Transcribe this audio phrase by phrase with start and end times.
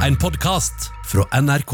[0.00, 0.74] En podkast
[1.04, 1.72] fra NRK.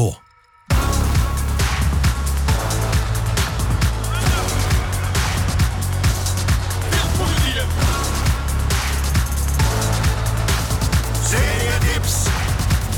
[11.23, 12.15] Serietips!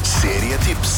[0.01, 0.93] Serietips!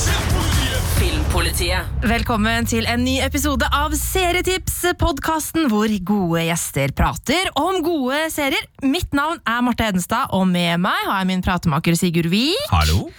[0.95, 1.83] Filmpolitiet.
[1.99, 8.63] Velkommen til en ny episode av Serietips, podkasten hvor gode gjester prater om gode serier.
[8.87, 12.71] Mitt navn er Marte Hedenstad, og med meg har jeg min pratemaker Sigurd Vik.
[12.71, 13.09] Hallo?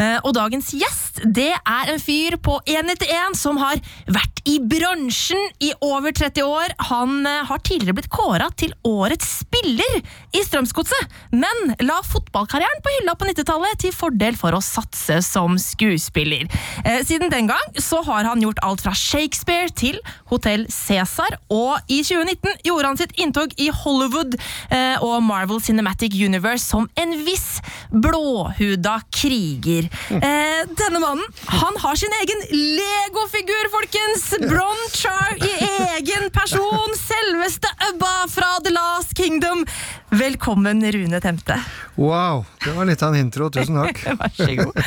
[0.00, 3.80] Eh, Og dagens gjest det er en fyr på 191 som har
[4.10, 6.72] vært i bransjen i over 30 år.
[6.90, 9.98] Han eh, har tidligere blitt kåra til årets spiller
[10.36, 15.58] i Strømsgodset, men la fotballkarrieren på hylla på 90-tallet til fordel for å satse som
[15.60, 16.46] skuespiller.
[16.84, 19.98] Eh, Siden den gang så har han gjort alt fra Shakespeare til
[20.30, 24.36] Hotell Cæsar, og i 2019 gjorde han sitt inntog i Hollywood
[24.70, 27.60] eh, og Marvel Cinematic Universe som en viss
[27.92, 29.88] blåhuda kriger.
[30.10, 30.62] Eh,
[31.00, 34.24] denne mannen han har sin egen Lego-figur, folkens!
[34.40, 35.52] Bronchar i
[35.96, 36.94] egen person!
[36.96, 39.66] Selveste Ubba fra The Last Kingdom!
[40.10, 41.56] Velkommen, Rune Temte.
[41.96, 43.50] Wow, det var litt av en intro.
[43.50, 44.02] Tusen takk.
[44.20, 44.82] Vær så god.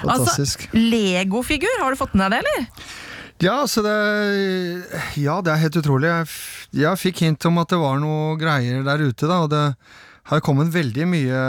[0.00, 0.64] Fantastisk.
[0.68, 2.88] Altså, Lego-figur, har du fått med deg det, eller?
[3.38, 3.94] Ja, altså det,
[5.20, 6.10] ja, det er helt utrolig.
[6.10, 6.30] Jeg,
[6.80, 9.66] jeg fikk hint om at det var noe greier der ute, da, og det
[10.28, 11.40] har kommet veldig mye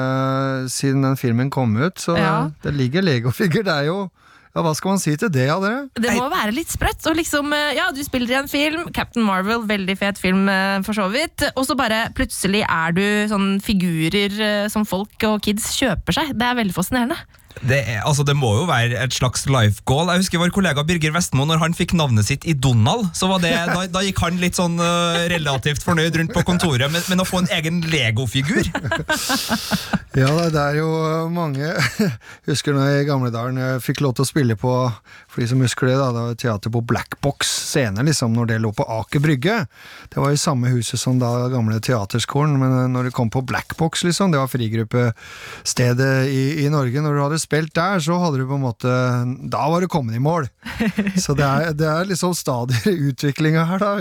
[0.71, 2.49] siden den filmen kom ut, så Ja.
[2.63, 3.63] det ligger legofigurer.
[3.63, 4.09] Det er jo
[4.55, 5.89] Ja, hva skal man si til det, av dere?
[5.93, 7.05] Det må være litt sprøtt.
[7.05, 10.81] Og liksom, eh, ja, du spiller i en film, Captain Marvel, veldig fet film eh,
[10.81, 11.43] for så vidt.
[11.55, 16.33] Og så bare plutselig er du sånn figurer eh, som folk og kids kjøper seg.
[16.33, 17.15] Det er veldig fascinerende.
[17.59, 20.07] Det, er, altså, det må jo være et slags life goal.
[20.13, 23.51] Jeg husker vår kollega Birger Vestmo, når han fikk navnet sitt i Donald, så det,
[23.67, 27.27] da, da gikk han litt sånn uh, relativt fornøyd rundt på kontoret, men, men å
[27.27, 28.69] få en egen Lego-figur
[30.17, 30.89] Ja, det er jo
[31.31, 31.67] mange
[32.49, 34.71] Husker når jeg i gamle dager jeg fikk lov til å spille på
[35.29, 38.59] For de som husker det, da, det var teater på Blackbox scene, liksom, når det
[38.63, 39.57] lå på Aker Brygge.
[40.09, 44.03] Det var i samme huset som da gamle teaterskolen, men når det kom på Blackbox,
[44.07, 48.45] liksom, det var frigruppestedet i, i Norge, når du hadde spilt der, så hadde du
[48.49, 48.91] på en måte
[49.51, 50.47] Da var du kommet i mål!
[51.23, 53.93] Så det er, det er liksom stadier i utviklinga her, da.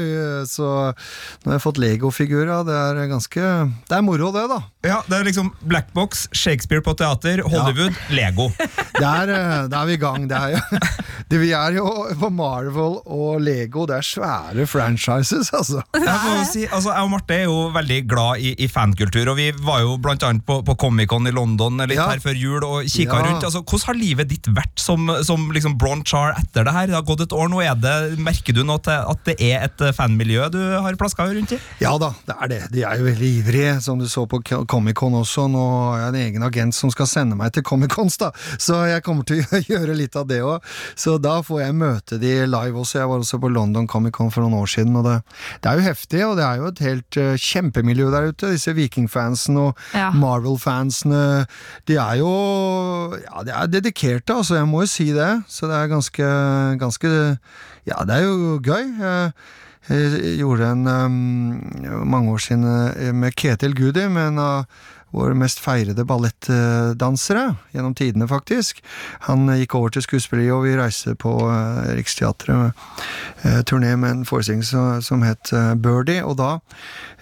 [0.49, 3.43] Så nå har jeg fått Lego-figurer, det er ganske
[3.88, 4.60] Det er moro, det, da.
[4.87, 8.44] Ja, det er liksom Blackbox, Shakespeare på teater, Hollywood, Lego.
[8.99, 10.25] Der, eh, der er vi i gang.
[10.34, 10.61] Er jo,
[11.31, 11.84] det, vi er jo
[12.19, 13.84] på Marvel og Lego.
[13.87, 15.83] Det er svære franchises, altså.
[15.94, 19.49] Jeg, si, altså, jeg og Marte er jo veldig glad i, i fankultur, og vi
[19.62, 22.09] var jo blant annet på, på Comic-Con i London litt Ja.
[22.11, 23.28] her før jul og kikka Ja.
[23.28, 23.47] rundt.
[23.47, 26.91] Altså, hvordan har livet ditt vært som, som liksom Bron Char etter det her?
[26.91, 27.62] Det har gått et år nå.
[27.67, 31.61] Er det, merker du nå at det er et fanmiljø du har plaska rundt i?
[31.84, 32.61] Ja da, det er det.
[32.75, 35.47] De er jo veldig ivrige, som du så på K- Comic-Con også.
[35.51, 35.62] Nå
[35.93, 38.31] har jeg en egen agent som skal sende meg til Comic-Cons, da.
[38.61, 40.65] Så jeg kommer til å gjøre litt av det òg.
[40.99, 43.01] Så da får jeg møte de live også.
[43.03, 45.17] Jeg var også på London Comic-Con for noen år siden, og det,
[45.65, 48.53] det er jo heftig, og det er jo et helt uh, kjempemiljø der ute.
[48.55, 50.11] Disse Viking-fansen og Ja.
[50.15, 51.47] Marvel-fansene.
[51.89, 52.33] De er jo
[53.23, 54.59] Ja, de er dedikerte, altså.
[54.59, 55.31] Jeg må jo si det.
[55.49, 56.29] Så det er ganske,
[56.81, 57.09] ganske
[57.89, 58.85] Ja, det er jo gøy.
[59.00, 59.33] Jeg
[59.88, 64.65] gjorde en um, mange år siden eh, med Ketil Gudi, med en av
[65.09, 68.82] våre mest feirede ballettdansere gjennom tidene, faktisk.
[69.25, 71.32] Han eh, gikk over til skuespilleri, og vi reiste på
[71.97, 72.76] Riksteatret
[73.69, 76.59] turné med en forestilling som, het eh, Birdie, og da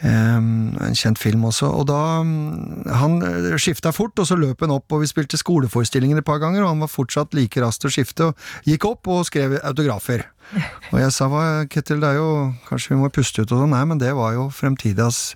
[0.04, 1.70] En kjent film også.
[1.72, 3.14] Og da mm, Han
[3.56, 6.74] skifta fort, og så løp han opp, og vi spilte skoleforestillinger et par ganger, og
[6.74, 10.26] han var fortsatt like rask til å skifte, og gikk opp og skrev autografer.
[10.92, 12.28] Og jeg sa hva, Ketil, det er jo
[12.68, 13.72] Kanskje vi må puste ut og sånn.
[13.74, 15.34] Nei, men det var jo fremtidens,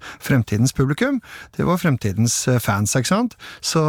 [0.77, 1.21] publikum.
[1.57, 3.37] Det var fremtidens eh, fans, ikke sant.
[3.65, 3.83] Så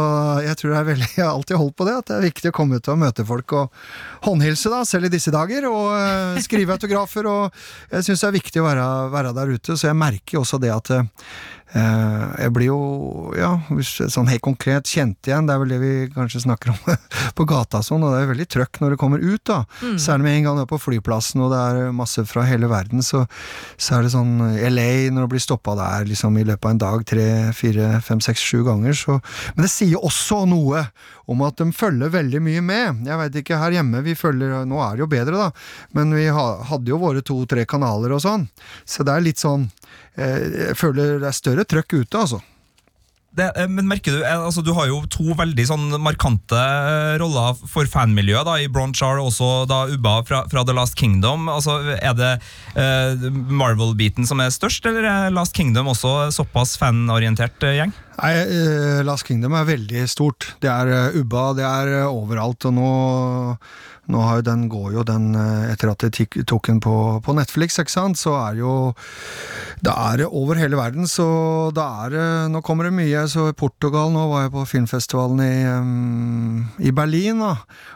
[0.44, 2.52] jeg tror det er veldig Jeg har alltid holdt på det, at det er viktig
[2.52, 3.82] å komme ut og møte folk og
[4.26, 5.68] håndhilse, da, selv i disse dager.
[5.70, 7.28] Og eh, skrive autografer.
[7.30, 10.46] Og jeg syns det er viktig å være, være der ute, så jeg merker jo
[10.46, 11.28] også det at eh,
[11.72, 12.80] jeg blir jo,
[13.38, 16.98] ja, sånn helt konkret kjent igjen, det er vel det vi kanskje snakker om
[17.38, 19.62] på gata sånn, og det er veldig trøkk når det kommer ut, da.
[20.00, 23.04] Særlig med en gang du er på flyplassen og det er masse fra hele verden,
[23.04, 23.24] så,
[23.80, 26.82] så er det sånn LA, når du blir stoppa der liksom i løpet av en
[26.84, 27.26] dag, tre,
[27.56, 29.18] fire, fem, seks, sju ganger, så
[29.56, 30.84] Men det sier også noe
[31.30, 33.02] om at de følger veldig mye med.
[33.06, 35.50] Jeg veit ikke her hjemme, vi følger Nå er det jo bedre, da,
[35.96, 38.46] men vi hadde jo våre to-tre kanaler og sånn,
[38.84, 39.81] så det er litt sånn eh,
[40.16, 42.42] Jeg føler det er større trøkk ute, altså.
[43.32, 47.14] Det, eh, men merker du, eh, altså, du har jo to veldig sånn markante eh,
[47.22, 51.48] roller for fanmiljøet da, i Bronchar og også da Ubba fra, fra The Last Kingdom.
[51.48, 52.32] Altså, er det
[52.76, 57.96] eh, Marvel-biten som er størst, eller er Last Kingdom også såpass fanorientert eh, gjeng?
[58.18, 60.50] Nei, eh, Last Kingdom er veldig stort.
[60.62, 62.92] Det er eh, ubba, det er eh, overalt, og nå
[64.10, 65.28] nå har jo den, går jo den
[65.70, 66.90] Etter at de tok den på,
[67.22, 68.72] på Netflix, ikke sant, så er jo
[69.78, 73.22] Det er over hele verden, så da er det Nå kommer det mye.
[73.30, 77.52] Så i Portugal, nå var jeg på filmfestivalen i, um, i Berlin, da.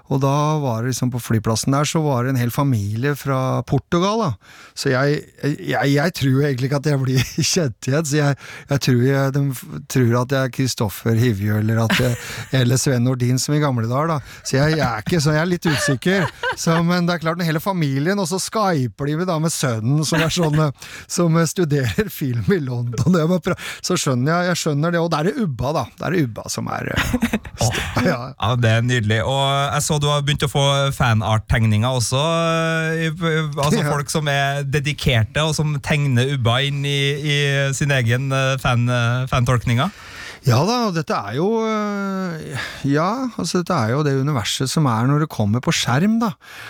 [0.06, 0.30] Og da
[0.62, 4.30] var det liksom på flyplassen der, så var det en hel familie fra Portugal, da.
[4.78, 8.38] Så jeg, jeg, jeg tror egentlig ikke at jeg blir kjent igjen, så jeg,
[8.70, 9.66] jeg tror jeg, de f-
[10.06, 12.16] tror at jeg er Kristoffer Hivju, eller jeg,
[12.60, 14.18] eller Sven Nordin som i gamle dager, da.
[14.46, 16.26] Så jeg, jeg er ikke sånn, jeg er litt usikker.
[16.56, 19.52] Så, men det er klart, den hele familien, og så skyper de med, da, med
[19.54, 20.60] sønnen som er sånn,
[21.10, 23.18] som studerer film i London.
[23.84, 25.84] Så skjønner jeg, jeg skjønner det, og det er det Ubba, da.
[25.98, 28.18] Det er det Ubba som er oh, ja.
[28.36, 29.20] Ja, Det er nydelig.
[29.26, 29.42] Og
[29.74, 30.64] jeg så du har begynt å få
[30.96, 32.22] fanart-tegninger også.
[33.02, 33.24] eh,
[33.56, 37.36] Altså Folk som er dedikerte, og som tegner ubba inn i, i
[37.76, 38.86] sin egen eh, fan,
[39.30, 39.92] fantolkninger.
[40.46, 44.86] Ja da, og dette er jo øh, Ja, altså dette er jo det universet som
[44.86, 46.28] er når det kommer på skjerm, da.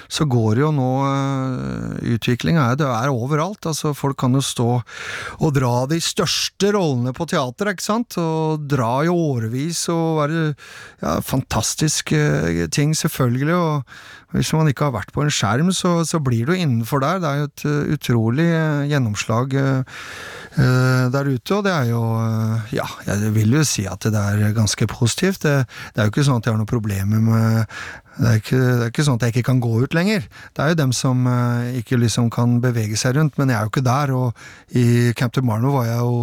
[0.09, 3.69] Så går det jo nå øh, Utviklinga er, det er overalt.
[3.69, 8.17] Altså Folk kan jo stå og dra de største rollene på teater, ikke sant?
[8.23, 10.47] Og dra i årevis og være
[11.03, 13.61] ja, fantastiske ting, selvfølgelig.
[13.61, 17.21] Og hvis man ikke har vært på en skjerm, så, så blir du innenfor der.
[17.23, 19.55] Det er jo et øh, utrolig øh, gjennomslag.
[19.55, 24.15] eh, der ute, og det er jo eh, Ja, jeg vil jo si at det
[24.17, 25.43] er ganske positivt.
[25.43, 25.63] Det,
[25.95, 27.65] det er jo ikke sånn at jeg har noen problemer med
[28.17, 30.25] det er, ikke, det er ikke sånn at jeg ikke kan gå ut lenger.
[30.57, 33.67] Det er jo dem som eh, ikke liksom kan bevege seg rundt, men jeg er
[33.67, 34.13] jo ikke der.
[34.17, 36.23] Og i Camp to Marno var jeg jo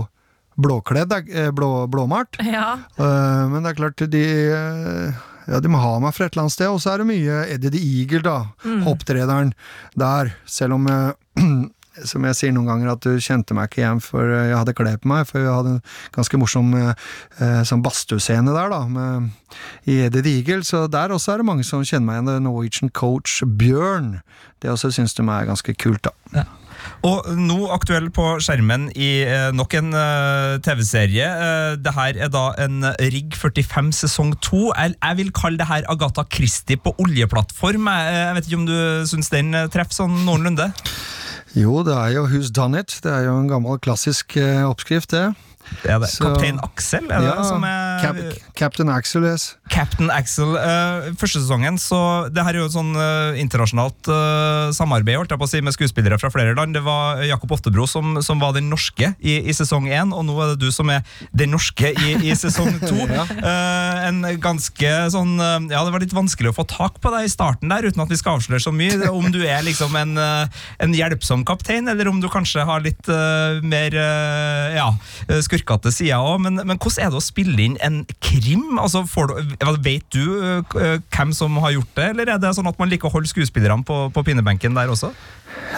[0.63, 2.39] blåkledd, eh, blå, blåmalt.
[2.45, 2.79] Ja.
[2.97, 4.23] Uh, men det er klart, de
[4.53, 7.10] eh, ja, de må ha meg fra et eller annet sted, og så er det
[7.10, 8.38] mye Eddie the Eagle, da.
[8.88, 9.54] Hopptrederen
[10.00, 10.34] der.
[10.50, 11.12] Selv om eh,
[12.10, 14.75] som jeg sier noen ganger, at du kjente meg ikke igjen for eh, jeg hadde
[14.78, 15.84] klær på meg, for jeg hadde en
[16.16, 17.06] ganske morsom eh,
[17.38, 19.30] eh, sånn badstuescene der, da, med,
[19.86, 22.48] i Eddie the Eagle, så der også er det mange som kjenner meg igjen.
[22.48, 24.18] Norwegian coach Bjørn.
[24.63, 26.45] Det også syns de er ganske kult, da.
[27.03, 31.27] Og nå aktuell på skjermen i eh, nok en eh, TV-serie.
[31.27, 34.63] Eh, det her er da en Rigg 45 sesong 2.
[34.71, 37.89] Jeg, vil kalle det her Agatha Christie på oljeplattform.
[37.91, 38.77] Jeg, vet ikke om du
[39.09, 40.71] syns den treffer sånn noenlunde?
[41.53, 43.00] Jo, det er jo Who's Done It.
[43.03, 45.27] Det er jo en gammel klassisk oppskrift, det.
[45.88, 46.09] Er det.
[46.09, 48.18] Så- Kaptein Aksel, er det det som er Cap
[48.56, 49.56] Captain Axel, yes.
[49.73, 50.53] Captain Axel.
[50.53, 55.33] Uh, første sesongen, så Det her er jo et sånn uh, internasjonalt uh, samarbeid holdt
[55.33, 56.75] jeg på å si, med skuespillere fra flere land.
[56.77, 60.35] Det var Jakob Oftebro som, som var den norske i, i sesong én, og nå
[60.43, 61.01] er det du som er
[61.33, 63.07] den norske i, i sesong to.
[63.09, 67.31] Eh, en ganske sånn Ja, det var litt vanskelig å få tak på deg i
[67.31, 69.09] starten der, uten at vi skal avsløre så mye.
[69.09, 73.09] Om du er liksom en, en hjelpsom kaptein, eller om du kanskje har litt
[73.65, 73.95] mer
[74.75, 74.89] ja,
[75.45, 76.43] skurkete sider òg.
[76.45, 78.77] Men, men hvordan er det å spille inn en krim?
[78.81, 82.69] Altså, får du, vet du eh, hvem som har gjort det, eller er det sånn
[82.69, 85.13] at man liker å holde skuespillerne på, på pinnebenken der også?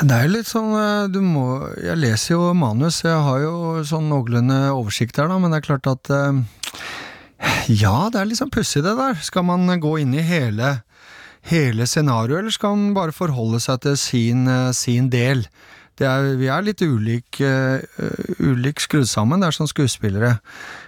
[0.01, 1.45] Det er jo litt sånn eh, du må,
[1.81, 5.67] Jeg leser jo manus, jeg har jo sånn noenlunde oversikt her, da, men det er
[5.69, 6.41] klart at eh,
[7.69, 9.19] Ja, det er litt sånn pussig, det der.
[9.21, 10.79] Skal man gå inn i hele
[11.45, 15.43] hele scenarioet, eller skal man bare forholde seg til sin, sin del?
[16.01, 17.79] Er, vi er litt ulik, uh,
[18.43, 20.33] ulik skrudd sammen, det er som skuespillere.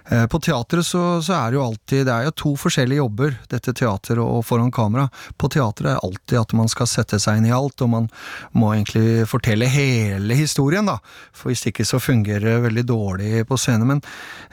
[0.10, 3.34] Eh, på teatret så, så er det jo alltid Det er jo to forskjellige jobber,
[3.52, 5.08] dette teateret og foran kamera.
[5.36, 8.08] På teatret er det alltid at man skal sette seg inn i alt, og man
[8.56, 10.98] må egentlig fortelle hele historien, da.
[11.36, 13.92] For hvis ikke så fungerer det veldig dårlig på scenen.
[13.92, 14.02] Men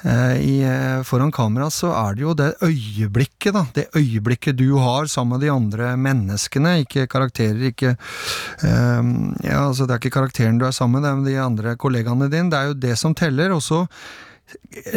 [0.02, 3.64] eh, i, eh, foran kamera så er det jo det øyeblikket, da.
[3.74, 9.02] Det øyeblikket du har sammen med de andre menneskene, ikke karakterer, ikke eh,
[9.44, 11.78] Ja, altså det er ikke karakteren du er sammen med, det er med de andre
[11.78, 12.50] kollegaene dine.
[12.50, 13.54] Det er jo det som teller.
[13.54, 13.84] og så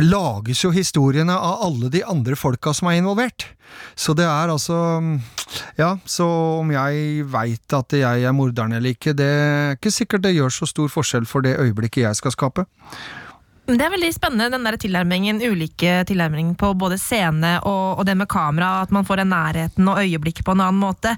[0.03, 3.47] lages jo historiene av alle de andre folka som er involvert.
[3.95, 4.77] Så det er altså
[5.77, 6.25] Ja, så
[6.59, 10.53] om jeg veit at jeg er morderen eller ikke, det er ikke sikkert det gjør
[10.53, 12.67] så stor forskjell for det øyeblikket jeg skal skape.
[13.67, 18.15] Det er veldig spennende, den der tilnærmingen, ulike tilnærmingen på både scene og, og det
[18.15, 21.17] med kamera, at man får den nærheten og øyeblikket på en annen måte.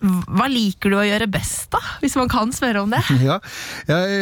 [0.00, 1.80] Hva liker du å gjøre best, da?
[2.02, 3.02] Hvis man kan spørre om det?
[3.28, 3.38] Ja,
[3.88, 4.18] jeg,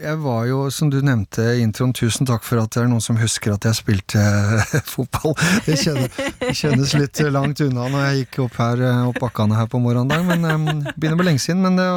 [0.00, 3.04] jeg var jo, som du nevnte i introen, tusen takk for at det er noen
[3.04, 5.36] som husker at jeg spilte eh, fotball.
[5.66, 9.80] Det kjennes, litt langt unna når jeg gikk opp her, eh, opp bakkene her på
[9.84, 11.64] morgendag, men um, begynner med lenge siden.
[11.66, 11.88] Men det,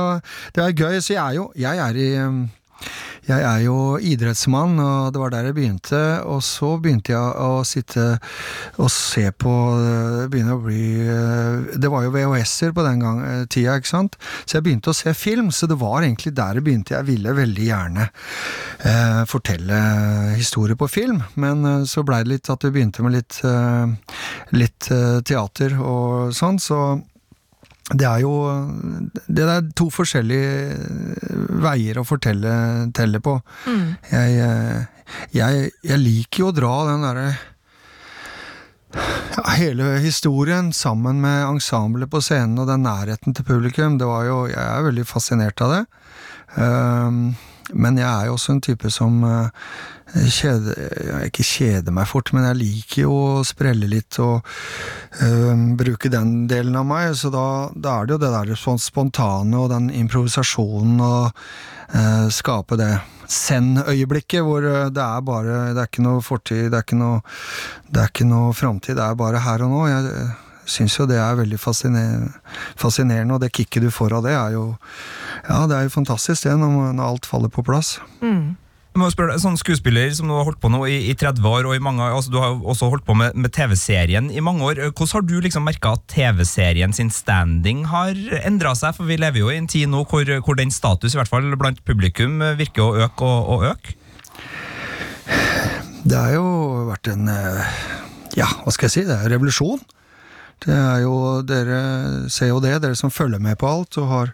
[0.58, 2.44] det er gøy, så jeg er jo Jeg er i um,
[3.28, 6.00] jeg er jo idrettsmann, og det var der jeg begynte.
[6.26, 8.06] Og så begynte jeg å sitte
[8.82, 9.54] og se på
[10.32, 14.18] Begynne å bli eh, Det var jo VHS-er på den gang, eh, tida, ikke sant?
[14.46, 16.96] Så jeg begynte å se film, så det var egentlig der det begynte.
[16.98, 19.82] Jeg ville veldig gjerne eh, fortelle
[20.40, 24.18] historier på film, men eh, så blei det litt at vi begynte med litt, eh,
[24.58, 26.82] litt eh, teater og sånn, så
[27.92, 28.34] det er jo
[29.28, 30.78] Det er to forskjellige
[31.62, 32.54] veier å fortelle
[32.96, 33.36] telle på.
[34.12, 37.30] Jeg, eh, jeg, jeg liker jo å dra den derre
[38.92, 43.98] ja, hele historien sammen med ensemblet på scenen og den nærheten til publikum.
[44.00, 45.82] Det var jo, jeg er veldig fascinert av det.
[46.56, 47.22] Um,
[47.72, 49.48] men jeg er jo også en type som uh,
[50.12, 54.42] kjeder, jeg ikke kjede meg fort, men jeg liker jo å sprelle litt og
[55.24, 57.14] øh, bruke den delen av meg.
[57.20, 62.28] Så da, da er det jo det der sånn spontane og den improvisasjonen og øh,
[62.34, 62.94] skape det
[63.32, 67.22] send-øyeblikket, hvor uh, det er bare Det er ikke noe fortid, det er ikke noe,
[67.88, 69.86] det er ikke noe framtid, det er bare her og nå.
[69.88, 70.32] Jeg,
[70.72, 74.66] syns jo det er veldig fascinerende, og det kicket du får av det, er jo
[75.48, 77.98] Ja, det er jo fantastisk, det, når, når alt faller på plass.
[78.92, 81.46] Jeg må spørre deg, sånn Skuespiller som du har holdt på nå i, i 30
[81.48, 84.82] år, og mange, altså du har også holdt på med, med TV-serien i mange år.
[84.90, 88.98] Hvordan har du liksom merka at TV-serien sin standing har endra seg?
[88.98, 91.48] For vi lever jo i en tid nå hvor, hvor den status, i hvert fall
[91.56, 93.96] blant publikum, virker å øke og, og øke.
[96.04, 96.46] Det har jo
[96.90, 97.82] vært en eh,
[98.36, 99.08] Ja, hva skal jeg si?
[99.08, 99.80] Det er revolusjon.
[100.62, 101.16] Det er jo,
[101.48, 101.82] Dere
[102.30, 104.34] ser jo det, dere som følger med på alt og har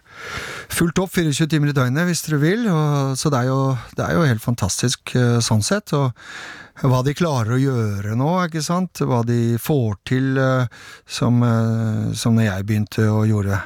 [0.68, 2.66] fulgt opp 24 timer i døgnet hvis dere vil.
[2.68, 3.60] Og, så det er, jo,
[3.96, 5.94] det er jo helt fantastisk eh, sånn sett.
[5.96, 6.12] Og
[6.84, 9.00] hva de klarer å gjøre nå, ikke sant.
[9.00, 10.68] Hva de får til eh,
[11.08, 13.62] som, eh, som når jeg begynte å gjorde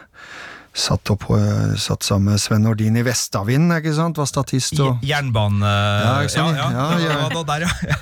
[0.73, 4.17] Satt, opp, eh, satt sammen med Sven Nordin i Vestavind, ikke sant.
[4.17, 5.69] Var statist og Jernbane...
[5.69, 6.15] Ja?
[6.25, 7.43] Ja, ja, Ja, ja.
[7.51, 7.99] der, ja.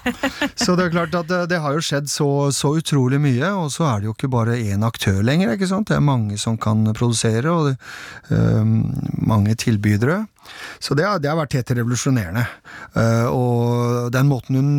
[0.54, 3.72] Så det er klart at det, det har jo skjedd så, så utrolig mye, og
[3.74, 5.90] så er det jo ikke bare én aktør lenger, ikke sant.
[5.90, 7.74] Det er mange som kan produsere, og det,
[8.30, 8.86] um,
[9.18, 10.22] mange tilbydere.
[10.78, 12.46] Så det det har vært helt revolusjonerende.
[12.94, 14.72] Uh, og den måten hun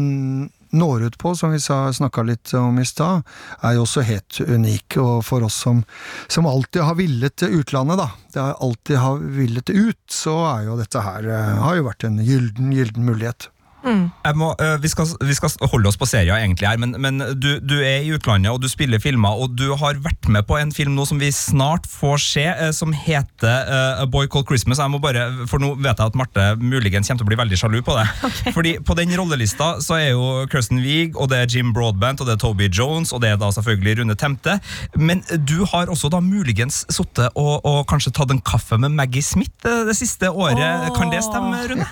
[0.72, 3.24] når ut på, som vi snakka litt om i stad,
[3.62, 4.98] er jo også helt unik.
[5.04, 5.84] Og for oss som,
[6.32, 10.78] som alltid har villet til utlandet, da, det alltid har villet ut, så er jo
[10.80, 13.50] dette her eh, har jo vært en gylden, gylden mulighet.
[13.82, 17.22] Jeg må, øh, vi, skal, vi skal holde oss på serier egentlig her, men, men
[17.42, 20.58] du, du er i utlandet og du spiller filmer, og du har vært med på
[20.60, 24.48] en film nå som vi snart får se, øh, som heter øh, A Boy Called
[24.50, 24.80] Christmas.
[24.80, 27.60] Jeg må bare, for nå vet jeg at Marte muligens kommer til å bli veldig
[27.60, 28.06] sjalu på det.
[28.58, 32.30] Fordi på den rollelista så er jo Kirsten Wiig, og det er Jim Broadbent, og
[32.30, 34.60] det er Toby Jones, og det er da selvfølgelig Rune Temte.
[34.96, 39.26] Men du har også da muligens sittet og, og kanskje tatt en kaffe med Maggie
[39.26, 40.62] Smith det siste året.
[40.62, 40.94] Oh.
[40.96, 41.88] Kan det stemme, Rune?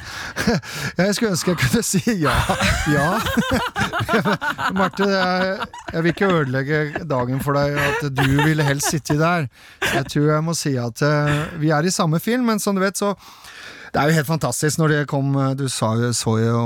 [1.00, 2.34] Jeg skulle ønske jeg kunne si ja.
[2.92, 3.20] Ja.
[4.78, 9.48] Marte, jeg, jeg vil ikke ødelegge dagen for deg at du ville helst sitte der.
[9.84, 11.32] Jeg tror jeg må si at uh,
[11.62, 13.16] vi er i samme film, men som du vet, så
[13.90, 16.60] det er jo helt fantastisk når det kom Du sa, så jo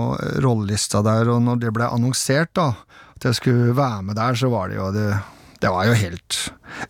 [0.44, 2.74] rollelista der, og når det ble annonsert, da,
[3.16, 5.08] at jeg skulle være med der, så var det jo det,
[5.64, 6.42] det var jo helt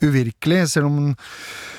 [0.01, 1.72] uvirkelig, selv om Eh,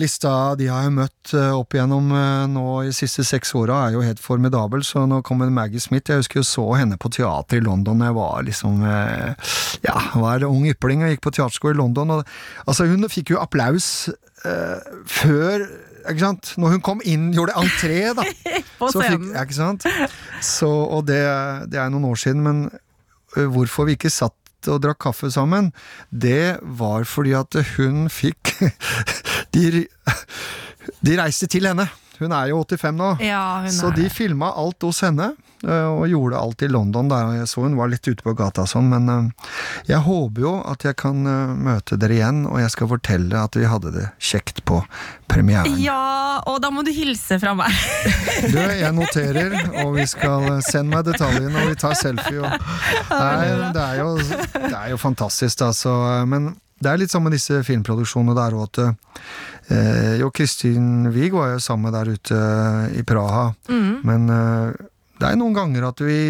[0.00, 3.82] lista de har jeg møtt eh, opp igjennom eh, nå i de siste seks åra,
[3.86, 4.84] er jo helt formidabel.
[4.86, 6.08] Så nå kommer Maggie Smith.
[6.08, 9.52] Jeg husker jeg så henne på teater i London da jeg var liksom eh,
[9.84, 12.16] Ja, var ung ypling og gikk på teaterskole i London.
[12.16, 15.68] Og, altså, hun fikk jo applaus eh, før
[16.08, 16.54] ikke sant?
[16.56, 18.24] Når hun kom inn, gjorde entré, da.
[18.92, 19.84] Så fikk, ja, ikke sant?
[20.40, 21.20] Så, og det,
[21.68, 22.62] det er noen år siden, men
[23.52, 25.72] hvorfor vi ikke satt og drakk kaffe sammen,
[26.10, 28.56] det var fordi at hun fikk
[29.54, 29.86] De,
[31.02, 31.88] de reiste til henne.
[32.20, 33.10] Hun er jo 85 nå.
[33.24, 37.08] Ja, Så de filma alt hos henne, og gjorde alt i London.
[37.10, 39.32] Der jeg så hun var litt ute på gata og sånn, men
[39.88, 41.20] jeg håper jo at jeg kan
[41.60, 44.80] møte dere igjen, og jeg skal fortelle at vi hadde det kjekt på
[45.30, 45.76] premieren.
[45.80, 47.74] Ja, og da må du hilse fra meg.
[48.50, 52.40] Du, jeg noterer, og vi skal sende meg detaljene, og vi tar selfie.
[52.40, 52.72] Og,
[53.12, 54.16] nei, det, er jo,
[54.56, 55.92] det er jo fantastisk, altså.
[56.30, 61.32] Men det er litt sånn med disse filmproduksjonene der òg, at eh, Jo, Kristin Wiig
[61.36, 62.38] var jo sammen der ute
[62.98, 64.72] i Praha, men eh,
[65.20, 66.20] det er noen ganger at vi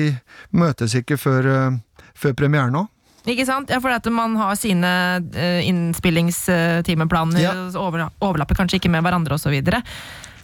[0.56, 1.76] møtes ikke før, eh,
[2.18, 2.88] før premieren òg.
[3.28, 3.68] Ikke sant?
[3.70, 4.88] Ja, for at man har sine
[5.20, 7.52] uh, innspillingstimeplaner, Ja.
[7.78, 9.60] over, overlapper kanskje ikke med hverandre osv.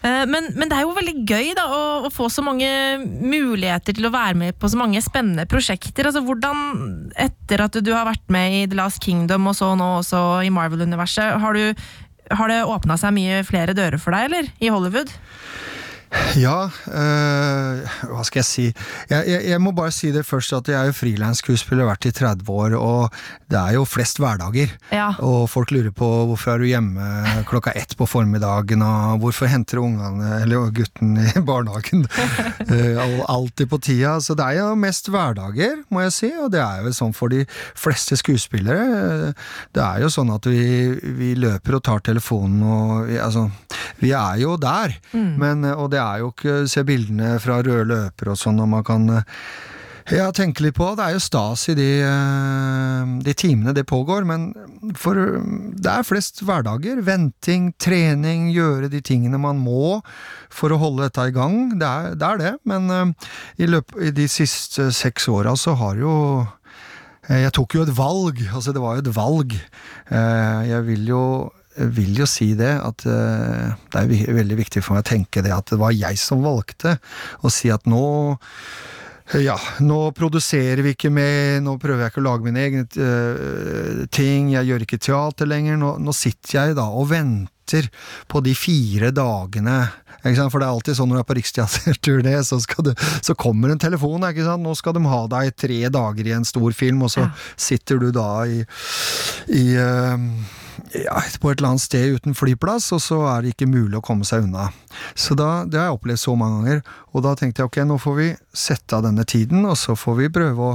[0.07, 2.69] Men, men det er jo veldig gøy da, å, å få så mange
[3.03, 6.07] muligheter til å være med på så mange spennende prosjekter.
[6.07, 9.89] Altså, hvordan, etter at du har vært med i The Last Kingdom og så nå
[10.05, 11.75] også i Marvel-universet, har, du-
[12.31, 14.51] har det åpna seg mye flere dører for deg, eller?
[14.63, 15.13] I Hollywood?
[16.37, 18.65] Ja, øh, hva skal jeg si?
[19.09, 22.13] Jeg, jeg, jeg må bare si det først at jeg er jo frilansskuespiller, vært i
[22.13, 23.15] 30 år, og
[23.49, 24.75] det er jo flest hverdager.
[24.93, 25.09] Ja.
[25.25, 27.07] Og folk lurer på hvorfor er du hjemme
[27.49, 32.05] klokka ett på formiddagen, og hvorfor henter du ungene, eller gutten i barnehagen
[32.69, 34.19] øh, alltid på tida.
[34.21, 37.33] Så det er jo mest hverdager, må jeg si, og det er jo sånn for
[37.33, 37.47] de
[37.79, 39.33] fleste skuespillere.
[39.73, 43.49] Det er jo sånn at vi, vi løper og tar telefonen og altså,
[44.03, 48.33] vi er jo der, men, og det er jo ikke Se bildene fra røde løper
[48.35, 49.09] og sånn, og man kan
[50.15, 50.87] ja, tenke litt på.
[50.95, 54.53] Det er jo stas i de, eh, de timene det pågår, men
[54.95, 57.01] for det er flest hverdager.
[57.03, 59.99] Venting, trening, gjøre de tingene man må
[60.53, 61.73] for å holde dette i gang.
[61.75, 62.55] Det er det, er det.
[62.71, 66.15] men eh, i, løp, i de siste seks åra så har jo
[67.27, 69.59] eh, jeg tok jo et valg, altså det var jo et valg.
[70.07, 71.23] Eh, Jeg vil jo
[71.97, 75.53] vil jo si det, at eh, det er veldig viktig for meg å tenke det,
[75.55, 76.97] at det var jeg som valgte
[77.45, 78.03] å si at nå
[79.43, 84.05] ja, nå produserer vi ikke mer, nå prøver jeg ikke å lage mine egne uh,
[84.15, 87.89] ting, jeg gjør ikke teater lenger, nå, nå sitter jeg da og venter
[88.31, 89.81] på de fire dagene.
[90.23, 92.95] For det er alltid sånn når du er på Riksteaterturné, så, du-
[93.27, 94.23] så kommer en telefon.
[94.63, 97.27] Nå skal de ha deg tre dager i en stor film, og så
[97.59, 98.63] sitter du da i,
[99.59, 100.31] i eh,
[100.95, 104.05] ja, på et eller annet sted uten flyplass, og så er det ikke mulig å
[104.05, 104.69] komme seg unna.
[105.19, 107.99] Så da, Det har jeg opplevd så mange ganger, og da tenkte jeg ok, nå
[108.03, 110.75] får vi sette av denne tiden, og så får vi prøve å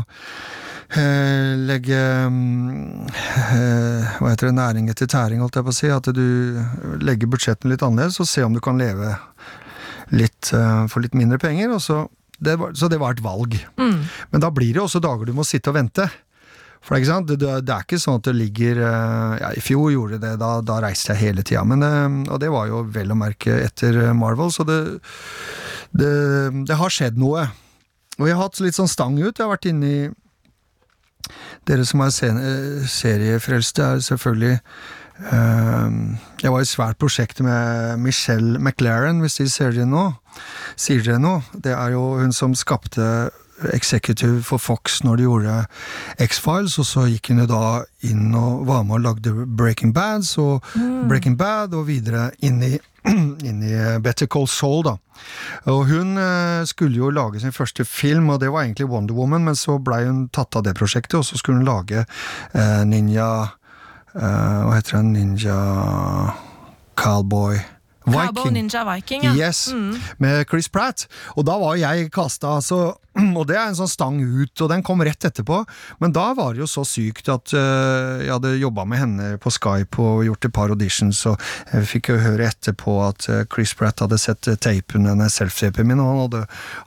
[0.99, 5.91] eh, legge mm, eh, Hva heter det, næring etter tæring, holdt jeg på å si.
[5.91, 9.15] At du legger budsjettene litt annerledes, og ser om du kan leve
[10.11, 11.71] litt eh, for litt mindre penger.
[11.77, 12.01] Og så,
[12.39, 13.55] det var, så det var et valg.
[14.31, 16.09] Men da blir det også dager du må sitte og vente.
[16.81, 17.25] For det, er?
[17.29, 20.23] Det, det, det er ikke sånn at det ligger eh, ja, I fjor gjorde det
[20.31, 21.61] det, da, da reiste jeg hele tida.
[21.61, 24.79] Eh, og det var jo vel å merke etter eh, Marvel, så det,
[25.93, 26.09] det,
[26.67, 27.45] det har skjedd noe.
[28.17, 29.29] Og jeg har hatt litt sånn stang ut.
[29.37, 30.01] Jeg har vært inne i
[31.69, 32.33] Dere som er se-
[32.89, 34.57] seriefrelste, er selvfølgelig
[35.21, 40.07] Uh, Jeg var i svært prosjekt med Michelle McLaren, hvis de ser dere nå.
[40.81, 41.43] Sier dere noe?
[41.53, 43.05] Det er jo hun som skapte
[43.73, 45.57] executive for Fox når de gjorde
[46.21, 47.63] X-Files, og så gikk hun jo da
[48.07, 50.59] inn og var med og lagde Breaking Bad, så
[51.09, 52.73] Breaking Bad, og videre inn i,
[53.49, 54.97] inn i Better Call Saul, da.
[55.69, 59.45] Og hun eh, skulle jo lage sin første film, og det var egentlig Wonder Woman,
[59.45, 63.29] men så blei hun tatt av det prosjektet, og så skulle hun lage eh, Ninja
[64.15, 64.23] eh,
[64.65, 65.13] Hva heter den?
[65.13, 65.59] Ninja
[66.97, 67.61] Cowboy
[68.05, 69.33] Cowboy Ninja Viking, ja.
[69.35, 69.69] Yes,
[70.17, 71.05] med Chris Pratt.
[71.35, 72.79] Og da var jeg kasta, altså,
[73.37, 75.61] og det er en sånn stang ut, og den kom rett etterpå.
[76.01, 79.53] Men da var det jo så sykt at uh, jeg hadde jobba med henne på
[79.53, 81.37] Skype og gjort et par auditions, og
[81.73, 86.01] jeg fikk jo høre etterpå at øh, Chris Pratt hadde sett tapen, denne self-tapen min,
[86.01, 86.43] og han hadde,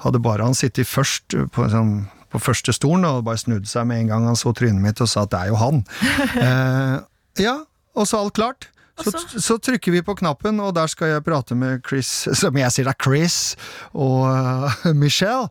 [0.06, 1.96] hadde bare han sittet først på en sånn
[2.34, 5.06] på første stolen og bare snudde seg med en gang han så trynet mitt og
[5.06, 5.84] sa at det er jo han.
[6.48, 6.96] eh,
[7.44, 7.58] ja,
[7.94, 8.68] og så alt klart.
[9.02, 12.10] Så, så trykker vi på knappen, og der skal jeg prate med Chris,
[12.42, 13.56] som jeg sier er Chris,
[13.92, 15.48] og uh, Michelle.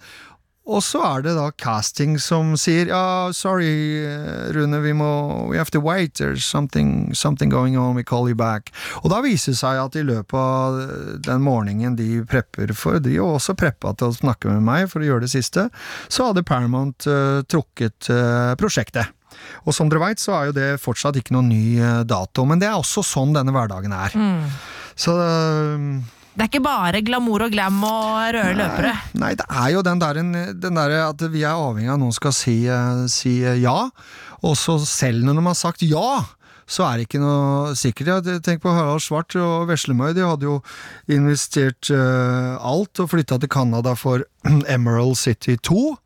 [0.63, 5.09] Og så er det da casting som sier ja, sorry, eh, Rune, vi må
[5.49, 8.71] We have to wait, there's something, something going on, we call you back.
[9.03, 10.79] Og da viser det seg at i løpet av
[11.27, 15.03] den morgenen de prepper for, de har også preppa til å snakke med meg for
[15.03, 15.67] å gjøre det siste,
[16.07, 19.11] så hadde Paramount uh, trukket uh, prosjektet.
[19.63, 22.61] Og som dere veit, så er jo det fortsatt ikke noen ny eh, dato, men
[22.61, 24.17] det er også sånn denne hverdagen er.
[24.95, 25.87] Så eh,
[26.33, 28.93] Det er ikke bare glamour og glam og røde løpere.
[29.21, 30.21] Nei, det er jo den der,
[30.67, 33.79] den der at vi er avhengig av at noen skal si, eh, si ja,
[34.43, 36.07] og så selv når de har sagt ja,
[36.73, 38.27] så er det ikke noe sikkert.
[38.45, 40.61] Tenk på Harald Svart og Veslemøy, de hadde jo
[41.11, 44.23] investert uh, alt og flytta til Canada for
[44.71, 46.02] Emerald City 2, den move-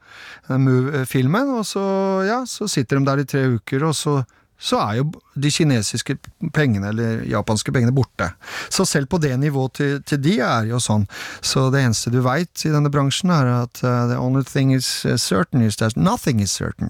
[1.07, 1.83] filmen, og så,
[2.27, 4.21] ja, så sitter de der i tre uker, og så
[4.57, 5.03] så er jo
[5.37, 6.15] de kinesiske
[6.53, 8.31] pengene, eller japanske pengene, borte.
[8.73, 11.05] Så selv på det nivået til, til de er jo sånn.
[11.45, 15.05] Så det eneste du veit i denne bransjen, er at uh, the only thing is
[15.05, 16.89] uh, certain is that nothing is certain.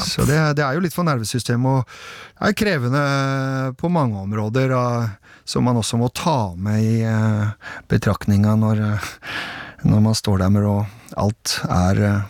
[0.00, 3.04] Så det, det er jo litt for nervesystemet, og er krevende
[3.76, 7.52] på mange områder, uh, som man også må ta med i uh,
[7.92, 8.86] betraktninga når,
[9.84, 10.86] når man står der med og
[11.20, 12.24] alt er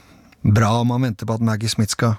[0.45, 2.15] bra, om man venter på at Maggie Smith skal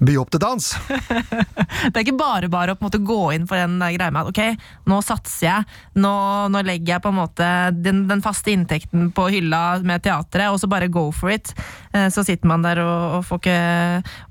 [0.00, 0.68] by opp til dans.
[1.88, 4.22] Det er ikke bare bare å på en måte gå inn for den greia med
[4.26, 5.66] at ok, nå satser jeg,
[6.00, 6.12] nå,
[6.52, 10.58] nå legger jeg på en måte den, den faste inntekten på hylla med teatret, og
[10.62, 11.52] så bare go for it.
[11.94, 13.58] Eh, Så sitter man der og, og, får, ikke,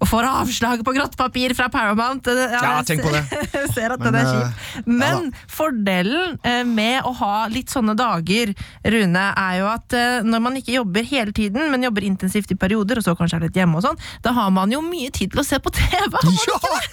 [0.04, 2.28] og får avslag på grått papir fra Paramount.
[2.28, 3.24] Ja, Ja, tenk på det.
[3.76, 4.88] ser- at Men, den er eh, kjip.
[4.88, 8.54] Men fordelen eh, med å ha litt sånne dager,
[8.88, 12.60] Rune, er jo at eh, når man ikke jobber hele tiden, men jobber intensivt i
[12.60, 15.34] perioder, og så kanskje er litt hjemme og sånn, da har man jo mye tid
[15.34, 16.18] til å se på TV.
[16.64, 16.88] har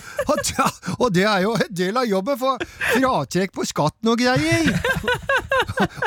[0.56, 2.62] Ja, og det, er jo en del av jobben, for
[2.94, 4.70] fratrekk på skatten og greier.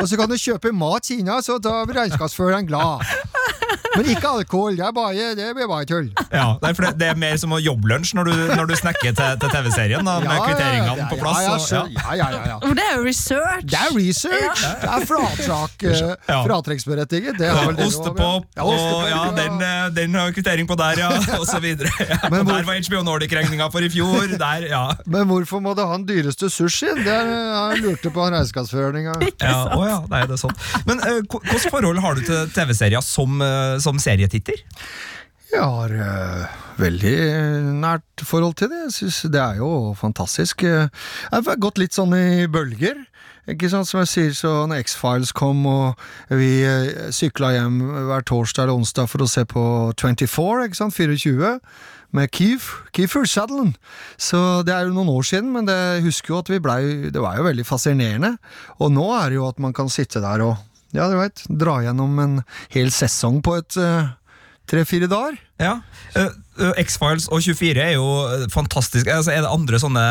[0.01, 3.05] Og så kan du kjøpe mat Kina, så da blir regnskapsføreren glad.
[3.97, 6.07] Men ikke alkohol, det, er bare, det blir bare tull.
[6.31, 8.75] Ja, det, er for det, det er mer som å jobbe-lunsj når, du- når du
[8.79, 11.69] snakker til, til TV-serien, med med kvitteringene på plass.
[11.71, 12.73] Ja, og- ja, ja, ja, ja, ja.
[12.77, 13.65] Det er jo research!
[13.71, 14.61] Det er research!
[14.83, 16.39] Det er fratrak, eh, Ja.
[16.45, 17.37] fratrekksberettiget.
[17.39, 18.63] Det har vel Ostepop, ja.
[18.63, 21.09] og ja, den, eh, den har kvittering på der, ja,
[21.41, 21.89] og så videre.
[21.99, 24.27] Ja, Men hvor- der var HBO Nordic-regninga for i fjor.
[24.37, 24.83] Der, ja.
[25.05, 27.01] Men hvorfor må det ha den dyreste sushien?
[27.03, 27.33] Det er-
[27.73, 29.17] jeg lurte på han regnskapsføringa.
[29.41, 30.55] Ja, å ja, nei, det er sånn.
[30.87, 34.63] Men uh, hvilket forhold har du til TV-serier som, eh, som serietitter?
[35.47, 37.13] Jeg har uh, veldig
[37.79, 38.81] nært forhold til det.
[38.89, 40.65] Jeg synes det er jo fantastisk.
[40.67, 40.89] Jeg
[41.31, 43.05] har gått litt sånn i bølger.
[43.47, 45.95] Ikke sant, Som jeg sier, så når X-Files kom, og
[46.35, 49.63] vi uh, sykla hjem hver torsdag eller onsdag for å se på
[49.95, 51.53] 24, ikke sant, 24,
[52.17, 53.77] med Keef, Keefer Sutherland.
[54.19, 56.81] Så det er jo noen år siden, men det, jeg husker jo at vi blei
[57.11, 58.35] Det var jo veldig fascinerende.
[58.83, 60.59] Og nå er det jo at man kan sitte der og,
[60.95, 62.39] ja, du veit, dra gjennom en
[62.73, 64.07] hel sesong på et øh,
[64.69, 65.39] tre-fire dager.
[65.61, 65.79] Ja,
[66.15, 66.31] Uh,
[66.63, 69.09] eh, X-Files og 24 er jo eh, fantastisk.
[69.11, 70.03] Altså, er det andre sånne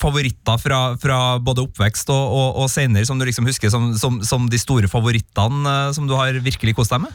[0.00, 4.18] favoritter fra, fra både oppvekst og, og, og senere som du liksom husker som, som,
[4.26, 7.14] som de store favorittene uh, som du har virkelig kost deg med?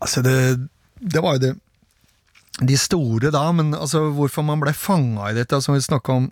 [0.00, 0.36] Altså, det,
[1.00, 1.52] det var jo det
[2.70, 6.30] De store da, men altså, hvorfor man ble fanga i dette, som vi snakka om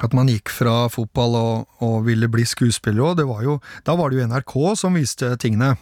[0.00, 3.96] at man gikk fra fotball og, og ville bli skuespiller òg, det var jo Da
[3.98, 5.74] var det jo NRK som viste tingene.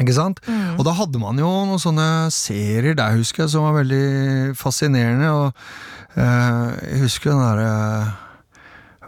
[0.00, 0.40] Ikke sant?
[0.78, 5.28] Og da hadde man jo noen sånne serier der, husker jeg, som var veldig fascinerende.
[5.36, 8.31] Og eh, jeg husker den derre Hva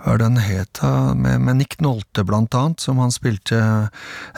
[0.05, 1.15] er det den het, da?
[1.17, 3.59] Med, med Nick Nolte, blant annet, som han spilte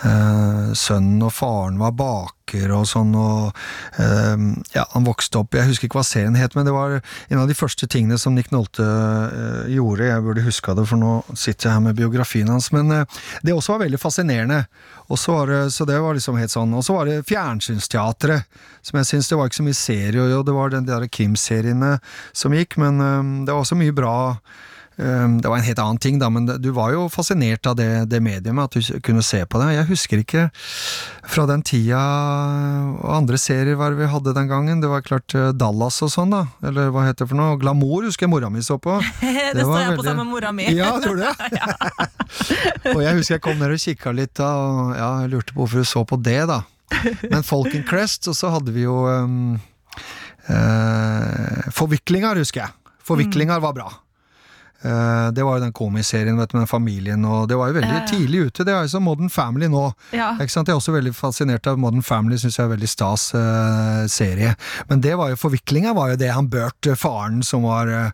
[0.05, 3.57] eh, Sønnen og faren var baker og sånn, og
[3.99, 4.37] eh,
[4.77, 7.51] Ja, han vokste opp Jeg husker ikke hva serien het, men det var en av
[7.51, 10.07] de første tingene som Nick Nolte eh, gjorde.
[10.07, 12.71] Jeg burde huska det, for nå sitter jeg her med biografien hans.
[12.75, 14.63] Men eh, det også var veldig fascinerende.
[15.11, 16.75] Og så var det, så det var liksom helt sånn.
[16.79, 18.47] Og så var det Fjernsynsteatret,
[18.87, 21.97] som jeg syns det var ikke så mye serie, og det var den der krimseriene
[22.35, 24.17] som gikk, men eh, det var også mye bra
[24.97, 28.21] Det var en helt annen ting, da, men du var jo fascinert av det, det
[28.25, 29.67] mediumet, at du kunne se på det.
[29.75, 30.45] Jeg husker ikke
[31.29, 32.01] fra den tida
[32.95, 34.81] og andre serier hva vi hadde den gangen.
[34.81, 36.47] Det var klart eh, Dallas og sånn, da.
[36.65, 37.59] Eller hva heter det for noe?
[37.61, 38.97] Glamour husker jeg mora mi så på.
[39.27, 40.67] Det, det står jeg på sammen med mora mi.
[40.75, 41.35] Ja, tror du det?
[42.95, 45.63] og jeg husker jeg kom ned og kikka litt, da, og ja, jeg lurte på
[45.63, 46.63] hvorfor du så på det, da.
[47.31, 49.57] Men Falcon Crest, og så hadde vi jo um,
[50.49, 52.95] uh, Forviklinger, husker jeg.
[53.07, 53.89] Forviklinger var bra.
[54.87, 57.92] Eh, det var jo den komiserien vet du, med familien, og det var jo veldig
[57.92, 58.09] Ja, ja.
[58.11, 58.66] tidlig ute.
[58.66, 59.85] Det er jo som Modern Family nå.
[60.14, 60.33] Ja.
[60.38, 60.70] Ikke sant?
[60.70, 64.03] Jeg er også veldig fascinert av Modern Family, syns jeg er en veldig stas eh,
[64.12, 64.55] serie.
[64.90, 68.11] Men det var jo forviklinga var jo det han Bert, eh, faren, som var uh,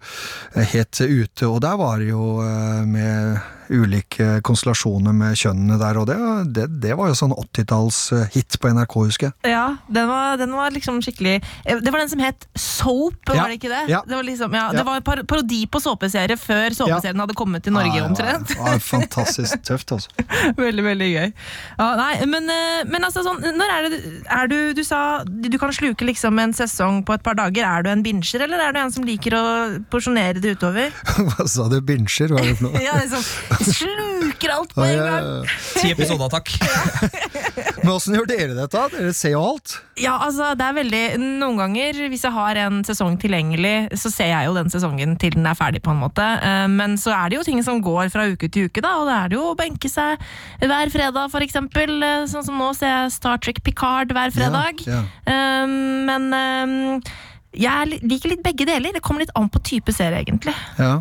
[0.72, 3.38] helt ute, og der var det jo eh, med
[3.70, 6.16] ulike konstellasjoner med kjønnene der, og det,
[6.56, 9.52] det, det var jo sånn 80-talls-hit på NRK, husker jeg.
[9.54, 13.42] Ja, den var, den var liksom skikkelig eh, Det var den som het Soap, Ja,
[13.42, 13.84] var det ikke det?
[13.92, 14.02] ja.
[14.06, 17.74] Det var, liksom, ja, det var par parodi på såpeserie før såpeserien hadde kommet til
[17.76, 18.54] Norge, omtrent.
[18.58, 20.10] var fantastisk tøft, altså.
[20.64, 21.32] veldig, veldig gøy.
[21.78, 24.00] Ja, nei, men, eh, men altså sånn, når er det
[24.32, 27.66] er du, du sa du kan sluke liksom en sesong på et par dager.
[27.66, 29.42] Er du en binsjer, eller er du en som liker å
[29.92, 30.92] porsjonere det utover?
[31.28, 31.78] Hva sa du?
[31.84, 32.32] Binsjer?
[32.32, 32.82] Hva er det for noe?
[32.86, 33.22] Ja, liksom
[33.66, 35.28] Sluker alt på en gang!
[35.78, 36.50] Ti episoder, takk.
[37.82, 38.82] Men åssen gjør dere dette?
[38.94, 39.72] Dere ser jo alt.
[39.98, 41.00] Ja, altså det er veldig
[41.40, 45.34] Noen ganger, hvis jeg har en sesong tilgjengelig, så ser jeg jo den sesongen til
[45.34, 46.22] den er ferdig, på en måte.
[46.46, 49.10] Eh, Men så er det jo ting som går fra uke til uke, da, og
[49.10, 50.22] da er det jo å benke seg
[50.62, 51.96] hver fredag, for eksempel.
[52.02, 54.86] Eh, Sånn som nå ser jeg Star Trek Picard hver fredag.
[54.86, 55.66] Ja, ja.
[55.66, 57.12] Men eh,
[57.66, 58.94] jeg liker litt begge deler.
[58.96, 60.54] Det kommer litt an på type serie, egentlig.
[60.78, 61.00] ja.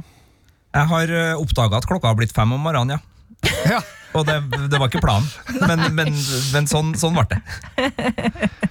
[0.72, 3.56] Jeg har oppdaga at klokka har blitt fem om morgenen, ja.
[3.76, 3.82] ja.
[4.16, 4.38] Og det,
[4.72, 5.28] det var ikke planen,
[5.68, 6.16] men, men,
[6.52, 7.42] men sånn, sånn ble det.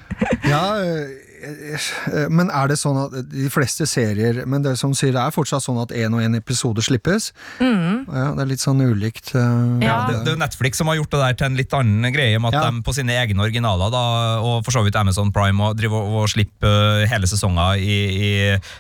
[0.44, 1.09] Ja, øh,
[1.40, 5.12] eh, Men er det sånn at de fleste serier Men det er som du sier,
[5.14, 7.30] det er fortsatt sånn at én og én episode slippes?
[7.61, 9.33] Ja, det er litt sånn ulikt.
[9.35, 9.83] eh, Mm.
[9.85, 9.94] Ja.
[10.09, 12.38] Det, det er jo Netflix som har gjort det der til en litt annen greie,
[12.40, 12.70] med at Ja.
[12.70, 14.02] de på sine egne originaler, da,
[14.44, 18.30] og for så vidt Amazon Prime, og driver og, og slipper hele sesonger i, i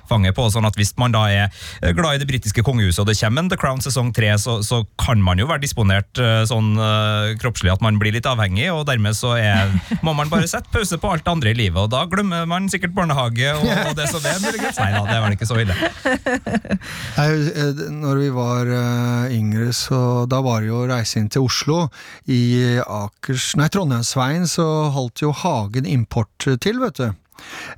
[0.08, 0.46] fanget på.
[0.52, 1.48] sånn at Hvis man da er
[1.94, 4.82] glad i det britiske kongehuset, og det kommer en The Crown sesong tre, så, så
[5.00, 8.86] kan man jo være disponert eh, sånn eh, kroppslig at man blir litt avhengig, og
[8.90, 9.70] dermed så er,
[10.02, 12.68] må man bare sette pause på alt det andre i livet, og da glemmer man
[12.72, 14.40] sikkert barnehage og, og det som er.
[14.42, 14.78] muligens.
[14.80, 15.76] Nei da, det var ikke så ille.
[17.18, 21.30] Nei, eh, når vi var eh, yngre, så da var det jo å reise inn
[21.32, 21.80] til Oslo.
[22.30, 22.42] I
[22.84, 27.19] Akers, nei, Trondheimsveien så holdt jo Hagen import til, vet du.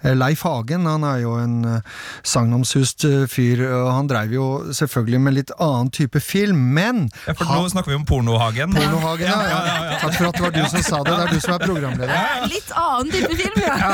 [0.02, 1.80] Eh, Leif Hagen han er jo en eh,
[2.26, 7.34] sagnomsust eh, fyr, og han dreiv jo selvfølgelig med litt annen type film, men Ja,
[7.34, 8.74] for han- nå snakker vi om Pornohagen.
[8.74, 11.12] Pornohagen, ja, ja, Takk for at det var du som sa det.
[11.12, 12.48] Det er du som er programleder.
[12.50, 13.90] Litt annen type film, ja.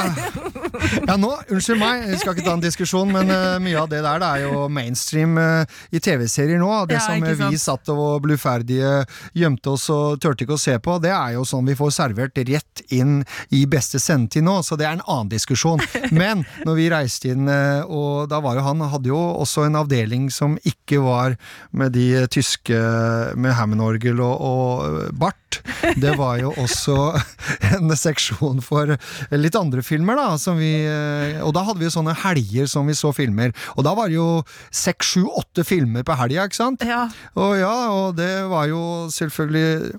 [1.09, 4.03] Ja, nå, Unnskyld meg, jeg skal ikke ta en diskusjon, men uh, mye av det
[4.05, 6.71] der det er jo mainstream uh, i TV-serier nå.
[6.89, 9.05] Det Ja, som vi satt og bluferdige
[9.39, 12.39] gjemte oss og turte ikke å se på, det er jo sånn vi får servert
[12.49, 13.21] rett inn
[13.55, 15.58] i beste sendetid nå, så det er en annen diskusjon.
[16.15, 19.79] Men når vi reiste inn, eh, og da var jo han hadde jo også en
[19.81, 21.39] avdeling som ikke var
[21.73, 22.79] med de tyske
[23.39, 25.48] med Hammond-orgel og, og bart.
[25.97, 26.97] Det var jo også
[27.77, 28.95] en seksjon for
[29.35, 30.39] litt andre filmer, da.
[30.41, 33.55] Som vi, eh, og da hadde vi jo sånne helger som vi så filmer.
[33.77, 34.43] Og da var det jo
[34.75, 36.85] seks, sju, åtte filmer på helga, ikke sant?
[36.89, 37.07] Ja.
[37.39, 38.83] Og ja, og det var jo
[39.15, 39.95] selvfølgelig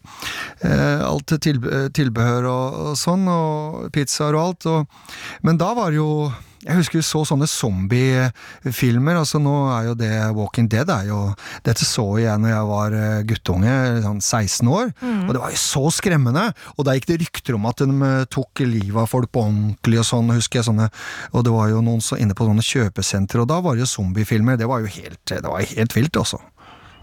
[0.67, 4.69] eh, alt tilbe tilbehør og, og sånn, og pizzaer og alt.
[4.69, 6.11] Og, men da var det jo
[6.59, 9.19] jeg husker vi så sånne zombiefilmer.
[9.21, 11.19] altså Nå er jo det Walking Dead er jo
[11.63, 15.61] Dette så jeg når jeg var eh, guttunge, sånn 16 år, og det var jo
[15.61, 16.49] så skremmende.
[16.75, 20.01] Og da gikk det rykter om at de eh, tok livet av folk på ordentlig
[20.03, 20.89] og sånn, husker jeg sånne
[21.31, 23.93] Og det var jo noen så inne på sånne kjøpesentre, og da var det jo
[23.95, 24.59] zombiefilmer.
[24.59, 26.41] Det var jo helt, det var helt vilt, altså.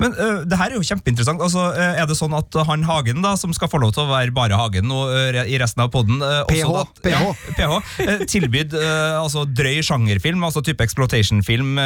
[0.03, 1.41] Men uh, det her er jo kjempeinteressant.
[1.41, 4.11] Altså, uh, er det sånn at han Hagen, da, som skal få lov til å
[4.11, 6.73] være bare Hagen nå, uh, i resten av poden PH,
[7.05, 7.23] PH.
[7.57, 7.73] PH
[8.05, 11.79] øh, tilbyd øh, altså, drøy sjangerfilm, altså type exploitation-film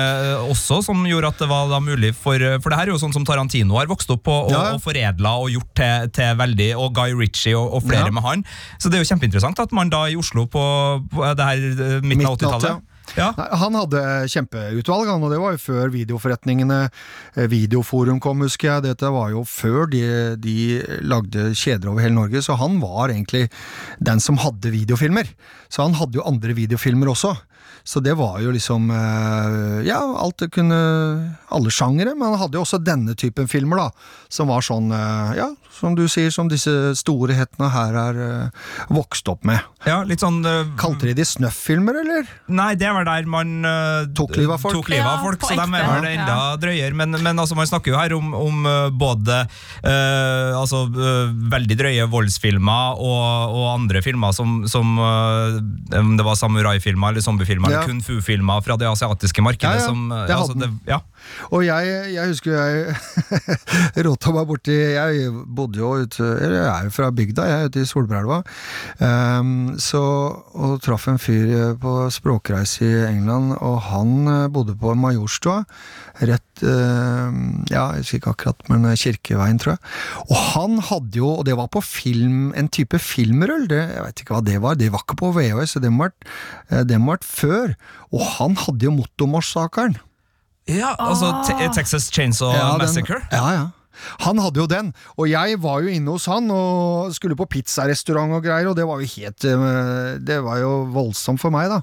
[0.51, 3.15] også, som gjorde at det var da mulig for For det her er jo sånn
[3.15, 4.63] som Tarantino har vokst opp på og, Ja.
[4.75, 8.15] og foredla og gjort til, til veldig Og Guy Ritchie og, og flere Ja.
[8.15, 8.45] med han.
[8.79, 10.63] Så det er jo kjempeinteressant at man da i Oslo på,
[11.13, 12.87] på det her Midten av 80-tallet
[13.19, 13.31] ja.
[13.61, 18.87] Han hadde kjempeutvalg, og det var jo før videoforretningene eh, Videoforum kom, husker jeg.
[18.89, 20.03] Dette var jo før de,
[20.41, 20.57] de
[21.03, 23.49] lagde kjeder over hele Norge, så han var egentlig
[23.99, 25.31] den som hadde videofilmer.
[25.71, 27.35] Så han hadde jo andre videofilmer også.
[27.85, 30.81] Så det var jo liksom eh, Ja, alt det kunne
[31.51, 33.91] Alle sjangere, men han hadde jo også denne typen filmer, da.
[34.31, 35.49] Som var sånn, eh, ja,
[35.81, 39.65] som du sier, som disse store hetene her er eh, vokst opp med.
[39.89, 42.29] ja, litt sånn uh, Kalte de de snøff-filmer, eller?
[42.53, 44.77] Nei, det var der man uh, Tok livet av folk.
[44.77, 46.97] Tok livet av folk ja, så de er vel enda drøyere.
[46.97, 48.69] Men, men altså, man snakker jo her om, om
[49.01, 56.39] både uh, altså, veldig drøye voldsfilmer og, og andre filmer som, som om det var
[56.39, 57.85] samuraifilmer eller zombiefilmer Ja.
[57.87, 59.81] kung fu-filmer fra det asiatiske markedet.
[59.81, 61.01] Ja, Som, det altså, det, ja.
[61.53, 62.95] Og jeg, jeg husker jeg
[64.07, 67.69] rota meg borti Jeg bodde jo ute Eller jeg er jo fra bygda, jeg er
[67.69, 68.41] ute i Solbrelva.
[68.99, 70.01] Um, så
[70.55, 75.63] Og traff en fyr eh, på språkreise i England, og han eh, bodde på Majorstua.
[76.21, 77.40] Rett eh,
[77.71, 79.81] Ja, jeg husker ikke akkurat, men eh, Kirkeveien, tror jeg.
[80.27, 83.69] Og han hadde jo Og det var på film, en type filmrull.
[83.71, 84.75] Det, jeg vet ikke hva det var.
[84.81, 86.09] Det var ikke på VHS, eh, det må
[87.13, 87.75] ha vært før.
[88.11, 89.99] Og han hadde jo Motormorsakeren.
[90.69, 91.71] ja, altså ah.
[91.75, 93.23] Texas Chainsaw Ja, den- Massacre.
[93.33, 93.67] Ja, ja.
[94.25, 98.37] Han hadde jo den, og jeg var jo inne hos han og skulle på pizzarestaurant
[98.37, 101.81] og greier, og det var jo helt eh, Det var jo voldsomt for meg, da.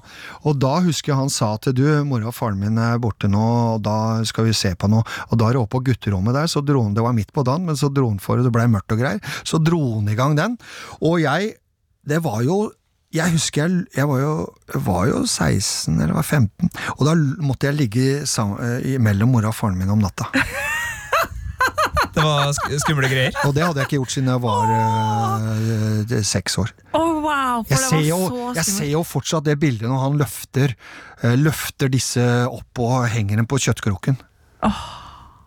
[0.48, 3.44] Og da husker jeg han sa til du, mora og faren min er borte nå,
[3.74, 5.04] og da skal vi se på noe.
[5.28, 7.44] Og da er det oppe på gutterommet der, så dro han Det var midt på
[7.46, 9.22] dagen, men så dro han for, og det blei mørkt og greier.
[9.46, 10.58] Så dro han i gang den,
[11.00, 11.56] og jeg
[12.08, 12.70] Det var jo
[13.12, 14.32] jeg husker jeg, jeg var, jo,
[14.68, 16.68] jeg var jo 16 eller var 15,
[16.98, 20.28] og da måtte jeg ligge sam, eh, mellom mora og faren min om natta.
[22.18, 23.36] Det var skumle greier.
[23.46, 26.72] Og det hadde jeg ikke gjort siden jeg var øh, seks år.
[26.92, 29.86] Oh, wow, for Jeg det ser, var jo, så jeg ser jo fortsatt det bildet
[29.88, 30.74] når han løfter,
[31.22, 34.18] uh, løfter disse opp og henger dem på kjøttkroken.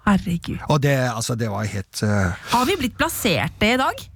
[0.07, 0.63] Herregud.
[0.71, 4.07] Og det, altså, det var helt uh, Har vi blitt plasserte i dag?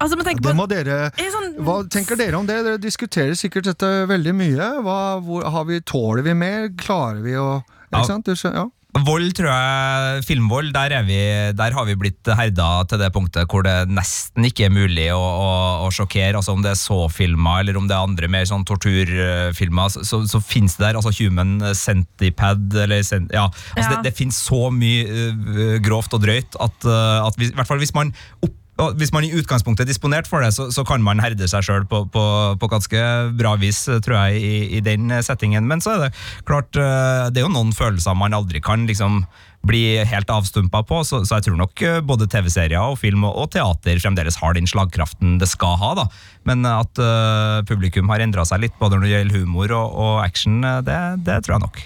[0.00, 2.56] Altså, Det må dere Er sånn- Hva tenker dere om det?
[2.64, 4.68] Dere diskuterer sikkert dette veldig mye.
[4.84, 6.70] Hva, hvor, har vi, tåler vi mer?
[6.80, 8.68] Klarer vi å Ja.
[8.90, 11.18] Vold, tror jeg, filmvold, der, er vi,
[11.54, 15.20] der har vi blitt herda til det punktet hvor det nesten ikke er mulig å,
[15.20, 15.50] å,
[15.86, 16.34] å sjokkere.
[16.40, 20.22] Altså Om det er så-filmer eller om det er andre mer sånn torturfilmer, så, så,
[20.26, 23.90] så finnes det der altså Human Centipad eller ja, altså Ja.
[23.90, 27.70] Det, det finnes så mye uh, grovt og drøyt at, uh, at hvis, i hvert
[27.70, 28.10] fall hvis man
[28.42, 31.48] opp og hvis man i utgangspunktet er disponert for det, så, så kan man herde
[31.50, 32.24] seg sjøl på, på,
[32.60, 33.04] på ganske
[33.36, 35.68] bra vis, tror jeg, i, i den settingen.
[35.68, 36.10] Men så er det
[36.48, 39.22] klart, eh, det er jo noen følelser man aldri kan liksom
[39.66, 43.36] bli helt avstumpa på, så, så jeg tror nok eh, både TV-serier og film og,
[43.42, 45.92] og teater fremdeles har den slagkraften det skal ha.
[45.98, 46.06] da.
[46.48, 50.14] Men at uh, publikum har endra seg litt, både når det gjelder humor og, og
[50.24, 51.84] action, det, det tror jeg nok.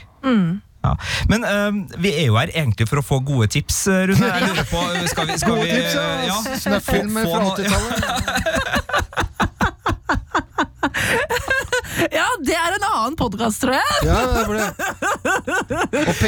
[0.84, 0.92] Ja.
[1.30, 1.72] Men uh,
[2.04, 4.28] vi er jo her egentlig for å få gode tips, eh, Rune.
[4.28, 6.04] Jeg lurer på, skal vi, skal Gode vi tips, ja.
[6.28, 7.94] ja, Snøfilmer få- fra 80-tallet.
[12.14, 14.06] Ja, det er en annen podkast, tror jeg!
[14.06, 14.70] Ja, det blir det.
[16.00, 16.22] Og P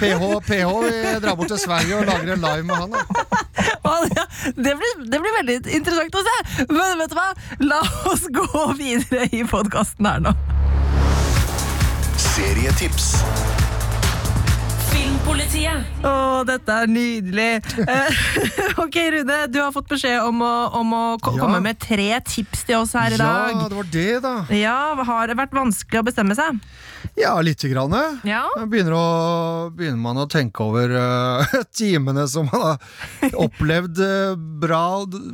[0.00, 2.90] PH, PH vi drar bort til Sverige og lager en live med han.
[3.78, 4.24] Ja,
[4.56, 6.36] Det blir, det blir veldig interessant å se.
[6.72, 7.28] Men vet du hva?
[7.64, 10.34] La oss gå videre i podkasten her nå.
[12.18, 13.12] Serietips.
[14.88, 15.84] Filmpolitiet.
[16.06, 16.12] Å,
[16.48, 17.48] dette er nydelig.
[17.84, 18.20] Eh,
[18.82, 21.42] ok, Rune, du har fått beskjed om å, om å ko Ja.
[21.44, 23.52] komme med tre tips til oss her i dag.
[23.54, 24.34] Ja, det var det, da.
[24.56, 26.58] Ja, Har det vært vanskelig å bestemme seg?
[27.18, 27.94] Ja, lite grann.
[28.26, 28.44] Ja.
[28.66, 34.84] Begynner, å, begynner man å tenke over eh, timene som man har opplevd eh, bra,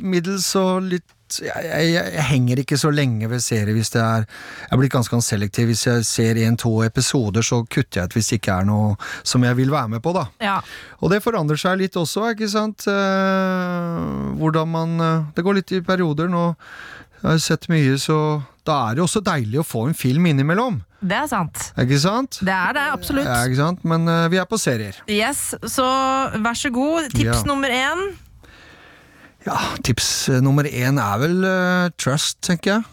[0.03, 1.07] middels og litt
[1.43, 4.93] jeg, jeg, jeg henger ikke så lenge ved serier hvis det er Jeg er blitt
[4.93, 5.67] ganske selektiv.
[5.71, 9.43] Hvis jeg ser en-to episoder, så kutter jeg ut hvis det ikke er noe som
[9.43, 10.25] jeg vil være med på, da.
[10.43, 10.57] Ja.
[11.01, 12.87] Og det forandrer seg litt også, ikke sant?
[12.87, 16.29] Eh, hvordan man eh, Det går litt i perioder.
[16.31, 16.51] Nå
[17.25, 18.15] jeg har sett mye, så
[18.67, 20.75] da er det også deilig å få en film innimellom.
[21.01, 21.71] Det er sant.
[21.81, 22.37] Ikke sant?
[22.45, 23.25] Det er det, absolutt.
[23.25, 23.81] Ja, ikke sant?
[23.87, 24.99] Men uh, vi er på serier.
[25.09, 25.85] Yes, Så
[26.43, 27.09] vær så god.
[27.15, 27.39] Tips Ja.
[27.49, 28.03] nummer én.
[29.45, 32.85] Ja, tips eh, nummer én er vel uh, Trust, tenker jeg.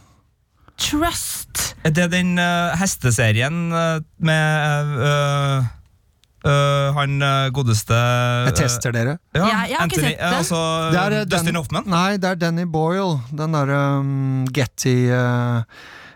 [0.82, 1.74] Trust.
[1.86, 5.64] Er det den uh, hesteserien med uh,
[6.44, 7.16] eh, han
[7.54, 7.94] godeste
[8.48, 9.16] Jeg tester dere.
[9.36, 10.20] Ja, Jeg- jeg har ikke sett det.
[10.20, 10.60] eh, Altså
[10.92, 11.86] Det er, Dustin den, Hoffman.
[11.86, 13.20] Nei, det er Danny Boyle.
[13.30, 15.62] Den derre um, Getty eh,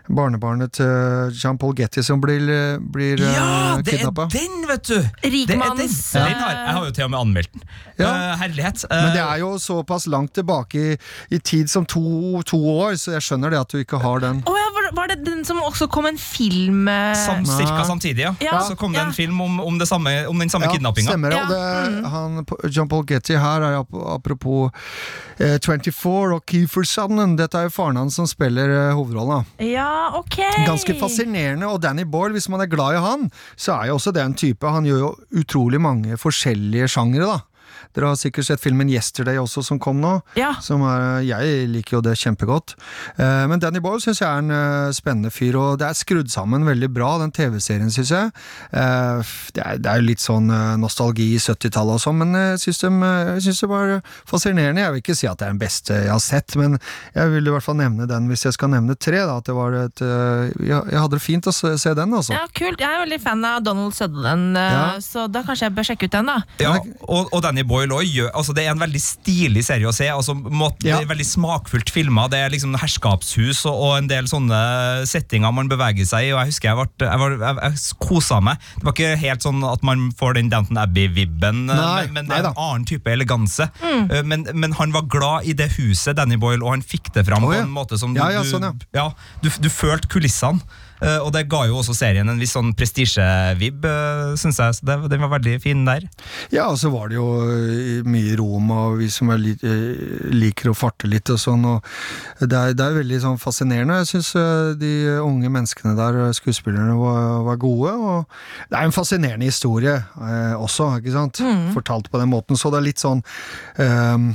[0.07, 2.47] Barnebarnet til Jean-Paul Getty som blir,
[2.93, 4.27] blir ja, kidnappa.
[4.27, 4.97] Ja, det er den, vet du!
[4.97, 5.31] Det.
[5.33, 6.23] Rikmanns ja.
[6.23, 7.65] har, jeg har jo til og med anmeldt den.
[7.97, 8.11] Ja.
[8.11, 8.85] Uh, herlighet.
[8.91, 10.97] Men det Eh, er jo såpass langt tilbake i,
[11.33, 14.43] i tid som to, to år, så jeg skjønner det at du ikke har den.
[14.47, 18.19] Oh, ja, var- var det den som også kom en film eh, sam, cirka samtidig,
[18.25, 18.33] ja.
[18.41, 19.07] Ja, Så kom det ja.
[19.07, 21.11] en film om, om, det samme, om den samme Ja, kidnappinga.
[21.11, 21.41] Stemmer det.
[21.49, 24.71] Det, han, John-Paul Getty her er ap- apropos
[25.39, 27.37] eh, 24 og Keefer Sutherland.
[27.37, 29.45] Dette er jo faren hans som spiller eh, hovedrollen.
[29.57, 29.65] da.
[29.65, 30.39] Ja, ok.
[30.67, 31.67] Ganske fascinerende.
[31.67, 34.33] Og Danny Boyle, hvis man er glad i han, så er jo også det en
[34.37, 34.67] type.
[34.67, 37.39] Han gjør jo utrolig mange forskjellige sjangere, da.
[37.97, 40.19] Dere har sikkert sett filmen Yesterday også, som kom nå.
[40.37, 40.51] Ja.
[40.61, 42.75] Som er, jeg liker jo det kjempegodt.
[43.17, 46.29] Eh, men Danny Boyle syns jeg er en eh, spennende fyr, og det er skrudd
[46.29, 48.29] sammen veldig bra, den TV-serien, syns jeg.
[48.69, 52.83] Eh, det, er, er jo litt sånn nostalgi i 70-tallet og sånn, men jeg syns
[52.83, 52.91] de,
[53.33, 53.95] jeg synes det var
[54.29, 54.83] fascinerende.
[54.85, 56.77] Jeg vil ikke si at det er den beste jeg har sett, men
[57.17, 59.23] jeg vil i hvert fall nevne den hvis jeg skal nevne tre.
[59.25, 62.35] Da, at det var et, jeg, hadde det fint å se, den, altså.
[62.37, 62.77] Ja, kult.
[62.77, 64.85] Jeg er veldig fan av Donald Sutherland, Ja.
[65.01, 66.37] så da kanskje jeg bør sjekke ut den, da.
[66.61, 70.07] Ja, og, og Danny Boyle også altså Det er en veldig stilig serie å se.
[70.11, 70.97] Altså, måten, Ja.
[70.99, 72.27] det er Veldig smakfullt filma.
[72.29, 76.31] Det er liksom herskapshus og, og en del sånne settinger man beveger seg i.
[76.33, 78.57] Og Jeg husker jeg, ble, jeg, var, jeg, jeg kosa meg.
[78.77, 82.49] Det var ikke helt sånn at man får den Downton Abbey-vibben, men, men det er
[82.51, 83.69] en annen type eleganse.
[83.81, 84.27] Mm.
[84.27, 87.43] Men, men han var glad i det huset, Danny Boyle, og han fikk det fram
[87.47, 89.09] Å, på en måte som du, Ja, ja, du- sånn, ja.
[89.41, 90.61] du, du følte kulissene.
[91.01, 94.77] Eh, og det ga jo også serien en viss sånn prestisjevibb, uh, syns jeg.
[94.79, 96.07] Så det, den var veldig fin der.
[96.53, 100.31] Ja, og så var det jo eh, mye rom, og vi som er li eh,
[100.33, 101.85] liker å farte litt og sånn, og
[102.41, 103.99] det er, det er veldig sånn fascinerende.
[104.01, 104.31] Jeg syns
[104.81, 109.95] de unge menneskene der, eh, skuespillerne, var, var gode, og det er en fascinerende historie
[109.97, 111.43] eh, også, ikke sant?
[111.75, 113.23] Fortalt på den måten, så det er litt sånn
[113.81, 114.27] eh,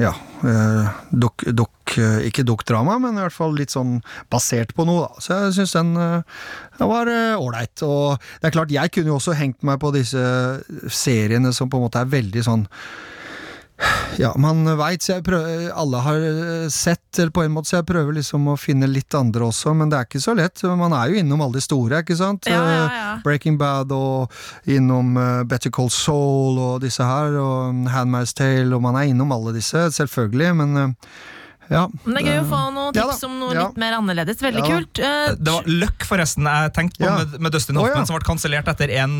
[0.00, 3.98] ja, eh, dok, dok, ikke ikke dukkdrama, men i hvert fall litt sånn
[4.30, 5.22] basert på noe, da.
[5.24, 6.22] Så jeg syns den, eh,
[6.78, 7.82] den var ålreit.
[7.82, 10.18] og det er klart, jeg kunne jo også hengt meg på disse
[10.88, 12.66] seriene som på en måte er veldig sånn
[14.18, 17.76] ja, man veit, så jeg prøver Alle har eh, sett, eller på en måte, så
[17.78, 20.62] jeg prøver liksom å finne litt andre også, men det er ikke så lett.
[20.78, 22.48] Man er jo innom alle de store, ikke sant?
[22.50, 23.14] Ja, ja, Eh, ja.
[23.24, 24.34] Breaking Bad og
[24.70, 29.32] innom eh, Better Call Soul og disse her, og Handmaid's Tale, og man er innom
[29.34, 31.14] alle disse, selvfølgelig, men eh,
[31.70, 31.84] ja.
[32.04, 33.66] Men det er gøy å få noen Ja tips om noe ja.
[33.68, 34.40] litt mer annerledes.
[34.42, 34.98] Veldig Ja kult.
[35.02, 37.16] Uh, Det var Løkk, forresten, jeg tenkte på Ja.
[37.20, 38.06] med, med Dustin Hoffman, ja.
[38.08, 39.18] som ble kansellert etter én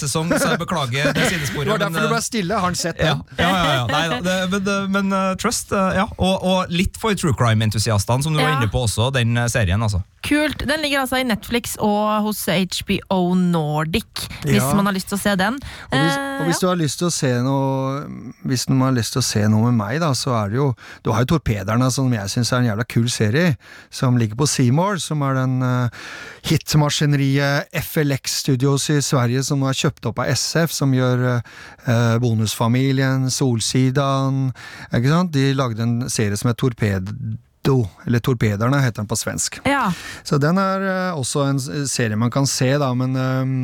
[0.00, 1.66] sesong, så jeg beklager det sidesporet.
[1.68, 2.54] Det var derfor men, du ble eh, stille.
[2.54, 3.20] Har han sett den?
[3.38, 3.86] ja, ja, ja.
[3.90, 6.06] Nei, det, men, eh, men uh, Trust, uh, ja.
[6.18, 9.82] Og, og litt for true crime-entusiastene, som du var inne på også, den eh, serien.
[9.82, 10.02] altså.
[10.26, 10.66] Kult.
[10.68, 14.74] Den ligger altså i Netflix og hos HBO Nordic, hvis Ja.
[14.76, 15.54] man har lyst til å se den.
[15.90, 18.04] Og hvis, Eh, og hvis du har lyst til å se noe
[18.46, 20.68] Hvis man har lyst til å se noe med meg, da, så er det jo
[21.04, 23.54] Du har jo Torpederne, som jeg syns er en jævla kul serie,
[23.92, 26.06] som ligger på Seymour, som er den uh,
[26.48, 32.16] hitmaskineriet FLX Studios i Sverige som nå er kjøpt opp av SF, som gjør uh,
[32.22, 34.48] Bonusfamilien, Solsidan
[34.94, 35.34] Ikke sant?
[35.34, 37.76] De lagde en serie som het Torpedo,
[38.06, 39.60] eller Torpederne heter den på svensk.
[39.68, 39.88] ja.
[40.24, 43.54] Så den er uh, også en serie man kan se, da, men eh,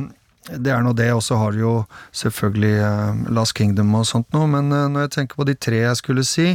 [0.47, 1.75] det er nå det, og så har du jo
[2.15, 5.81] selvfølgelig eh, Last Kingdom og sånt noe, men eh, når jeg tenker på de tre
[5.83, 6.53] jeg skulle si,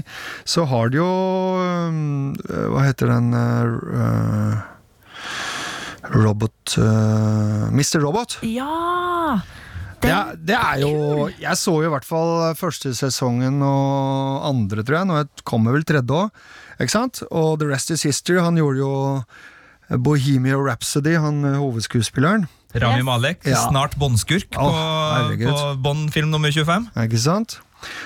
[0.48, 1.08] så har du jo
[1.60, 4.54] eh, Hva heter den eh,
[6.12, 8.00] Robot Mr.
[8.04, 8.40] Robot.
[8.48, 9.40] ja.
[10.02, 10.10] Det
[10.50, 15.10] det er jo Jeg så jo i hvert fall første sesongen og andre, tror jeg.
[15.12, 16.32] Nå kommer vel tredje òg.
[16.82, 17.22] Ikke sant?
[17.30, 18.40] Og The Rest Is History.
[18.42, 22.48] Han gjorde jo Bohemia Rhapsody, han hovedskuespilleren.
[22.76, 23.06] Rami Yes.
[23.08, 23.68] Malek, Ja.
[23.70, 26.90] snart båndskurk oh, på, på Bond-film nummer 25.
[27.06, 27.60] Ikke sant?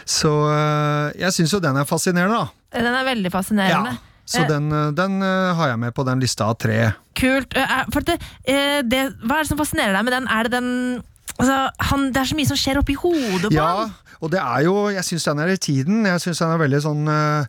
[0.07, 2.79] Så eh, jeg syns jo den er fascinerende, da.
[2.79, 3.97] den er veldig fascinerende.
[4.25, 6.93] Så Eh, den, eh, den har jeg med på den lista av tre.
[7.13, 7.53] Kult.
[7.93, 8.15] For det,
[8.47, 10.25] eh, det, hva er det som fascinerer deg med den?
[10.33, 11.03] Er det den
[11.37, 11.59] altså,
[11.91, 13.93] han, Det er så mye som skjer oppi hodet på Ja, han.
[14.21, 16.05] og det er jo Jeg syns den er i tiden.
[16.09, 17.45] Jeg syns den er veldig sånn eh,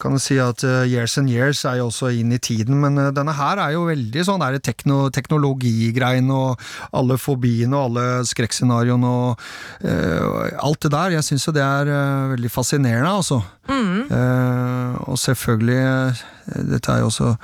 [0.00, 3.12] Kan si at eh, Years and Years er jo også inn i tiden, men eh,
[3.16, 6.60] denne her er jo veldig sånn der tekno, teknologigreien og
[6.96, 9.44] alle fobiene og alle skrekkscenarioene og
[9.84, 11.16] uh, alt det der.
[11.18, 13.42] Jeg syns jo det er uh, veldig fascinerende, altså.
[13.70, 15.80] Eh, og selvfølgelig
[16.70, 17.34] Dette er jo også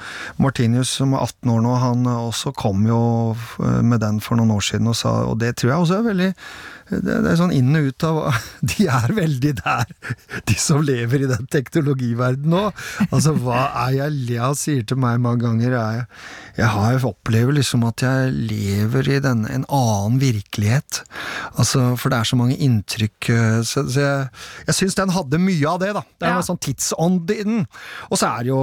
[0.43, 3.01] Martinius som er 18 år nå, han også kom jo
[3.63, 6.09] eh, med den for noen år siden og sa Og det tror jeg også er
[6.11, 6.33] veldig
[6.87, 8.19] det, det er sånn inn og ut av
[8.71, 9.89] De er veldig der,
[10.47, 12.61] de som lever i den teknologiverdenen nå.
[13.11, 15.75] Altså, hva er jeg Lea sier til meg mange ganger.
[15.75, 16.05] Jeg,
[16.61, 21.01] jeg har opplever liksom at jeg lever i den, en annen virkelighet.
[21.59, 23.31] Altså, for det er så mange inntrykk.
[23.35, 24.31] eh, Så, så jeg,
[24.71, 26.05] jeg syns den hadde mye av det, da.
[26.07, 26.39] Det er Ja.
[26.39, 27.65] en sånn tidsånd i den.
[28.13, 28.63] Og så er det jo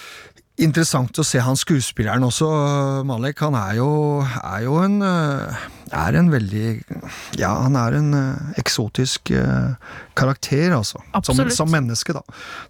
[0.61, 2.47] interessant å se han skuespilleren også,
[3.07, 3.41] Malek.
[3.45, 3.91] Han er jo,
[4.21, 6.67] er jo en øh, er en veldig
[7.39, 9.73] Ja, han er en øh, eksotisk øh,
[10.15, 11.01] karakter, altså.
[11.23, 12.21] Som, som menneske, da.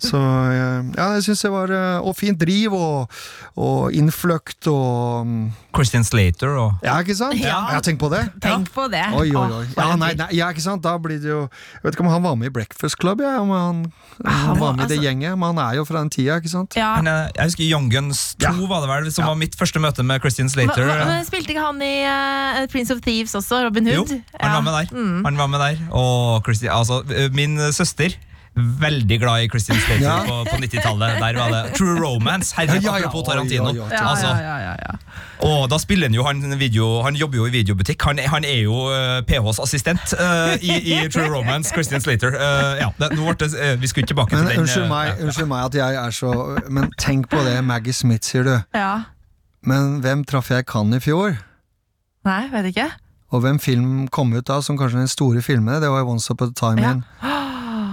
[0.02, 3.12] Så ja, jeg syns det var Og fint driv, og,
[3.56, 7.40] og innfløkt, og mm, Christian Slater og Ja, ikke sant?
[7.40, 7.62] Ja.
[7.72, 8.24] Jeg har på det.
[8.44, 9.04] Tenk på det.
[9.14, 9.66] Oi, oi, oi.
[9.78, 10.84] Ja, nei, nei, ja, ikke sant?
[10.84, 13.40] Da blir det jo Jeg vet ikke om han var med i Breakfast Club, jeg,
[13.40, 13.84] om han,
[14.26, 16.54] han var med i det altså- gjenget, men han er jo fra den tida, ikke
[16.54, 16.78] sant?
[16.78, 16.94] Ja.
[17.02, 18.52] Jeg husker Young Guns 2 Ja.
[18.68, 20.84] var det vel, som var mitt første møte med Christian Slater.
[20.86, 23.64] hva, hva, spilte ikke han i uh, Prince of Thieves også?
[23.66, 24.22] Robin Jo, Hood?
[24.40, 24.98] han var med der.
[25.26, 25.78] Han var med der.
[25.92, 27.02] Og Christi, altså,
[27.34, 28.14] min søster
[28.56, 30.18] Veldig glad i Christian Slater Ja.
[30.28, 31.14] på, på 90-tallet.
[31.22, 32.54] Der var det True Romance.
[32.58, 33.72] Herregud, Ja, ja, apropos Tarantino.
[33.74, 33.86] Ja.
[33.92, 34.98] Ja, Altså, ja, ja, ja, ja.
[35.48, 38.04] Og da spiller han jo han, video, han jobber jo i videobutikk.
[38.04, 41.72] Han, han er jo uh, PHs assistent uh, i, i True Romance.
[41.74, 42.36] Christian Slater.
[42.36, 44.60] Uh, ja, det, nå ble det, eh, vi skulle tilbake Men til den.
[44.66, 45.16] unnskyld eh, meg, ja.
[45.26, 46.34] unnskyld meg at jeg er så
[46.70, 48.54] Men tenk på det, Maggie Smith, sier du.
[48.76, 48.92] ja.
[49.64, 51.36] Men hvem traff jeg kan i fjor?
[52.26, 52.88] Nei, vet ikke.
[53.32, 55.80] Og hvem film kom ut da, som kanskje den store filmene?
[55.80, 56.92] Det var Once Upon a Time Ja.
[56.98, 57.04] In.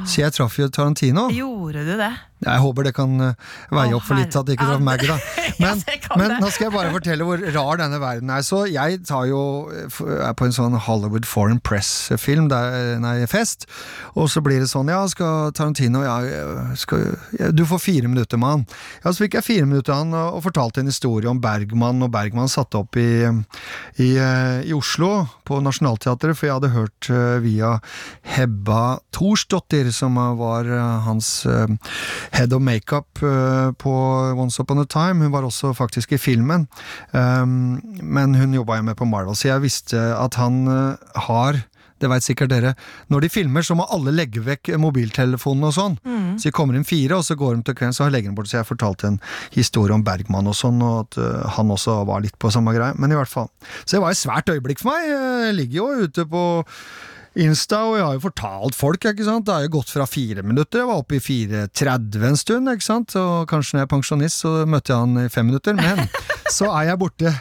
[0.06, 1.28] Så jeg traff jo Tarantino.
[1.32, 2.12] Gjorde du det?
[2.44, 3.32] Jeg håper det kan uh,
[3.74, 5.18] veie opp for litt at det ikke traff Maggie, da.
[5.62, 5.80] Men,
[6.14, 8.44] men nå skal jeg bare fortelle hvor rar denne verden er.
[8.46, 9.40] Så jeg tar jo
[9.74, 9.96] eh,
[10.28, 13.66] er på en sånn Hollywood Foreign Press-film, der- nei, fest,
[14.14, 16.18] og så blir det sånn Ja, skal Tarantino ja,
[16.78, 18.62] skal, ja, Du får fire minutter med han.
[19.02, 22.04] Ja, så fikk jeg fire minutter av han og, og fortalte en historie om Bergman,
[22.06, 27.10] og Bergman satte opp i, i, eh, i Oslo, på Nationaltheatret, for jeg hadde hørt
[27.10, 27.74] eh, via
[28.36, 31.66] Hebba Thorsdottir, som eh, var eh, hans eh,
[32.34, 33.94] head of makeup eh, på
[34.38, 35.24] Once Upon a Time.
[35.24, 36.68] Hun var også faktisk i filmen,
[37.12, 41.62] um, men hun jobba jo med på Marvel, så jeg visste at han eh, har
[41.98, 42.74] det veit sikkert dere.
[43.10, 45.96] Når de filmer, så må alle legge vekk mobiltelefonen og sånn.
[46.38, 48.50] Så de kommer inn fire, og så går de til kvelden, så legger de bort.
[48.50, 49.20] Så jeg fortalte en
[49.54, 52.94] historie om Bergman og sånn, og at eh, han også var litt på samme greie.
[52.98, 53.50] Men i hvert fall.
[53.82, 55.10] Så det var et svært øyeblikk for meg.
[55.10, 56.44] Jeg ligger jo ute på
[57.38, 59.46] Insta, og jeg har jo fortalt folk, ikke sant.
[59.46, 62.86] Det har jo gått fra fire minutter, jeg var oppe i 4.30 en stund, ikke
[62.88, 63.14] sant.
[63.20, 65.78] Og kanskje når jeg er pensjonist, så møtte jeg han i fem minutter.
[65.78, 66.02] Men
[66.52, 67.32] så er jeg borte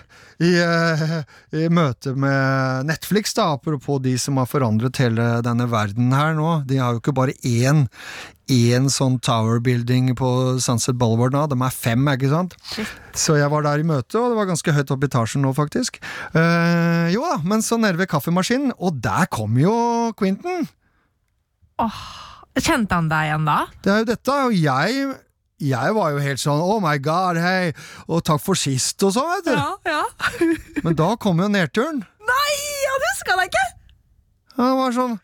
[0.43, 1.13] i, eh,
[1.57, 6.61] i møte med Netflix, da, apropos de som har forandret hele denne verden her nå.
[6.69, 7.87] De har jo ikke bare én
[8.47, 10.29] én sånn tower building på
[10.63, 12.55] Sunset Boulevard nå, de er fem, ikke sant?
[13.17, 15.51] Så jeg var der i møte, og det var ganske høyt opp i etasjen nå,
[15.57, 15.99] faktisk.
[16.31, 19.75] Eh, jo da, men så nede ved kaffemaskinen, og der kom jo
[20.17, 20.67] Quentin!
[22.57, 23.57] Kjente han deg igjen da?
[23.83, 25.09] Det er jo dette, og jeg
[25.57, 27.71] jeg var jo helt sånn oh my god, hei,
[28.07, 29.89] og takk for sist og sånn, vet du.
[29.89, 30.03] ja.
[30.85, 32.03] Men da kom jo nedturen.
[32.27, 32.53] Nei,
[32.85, 33.65] han huska deg ikke!
[34.57, 35.17] Han var sånn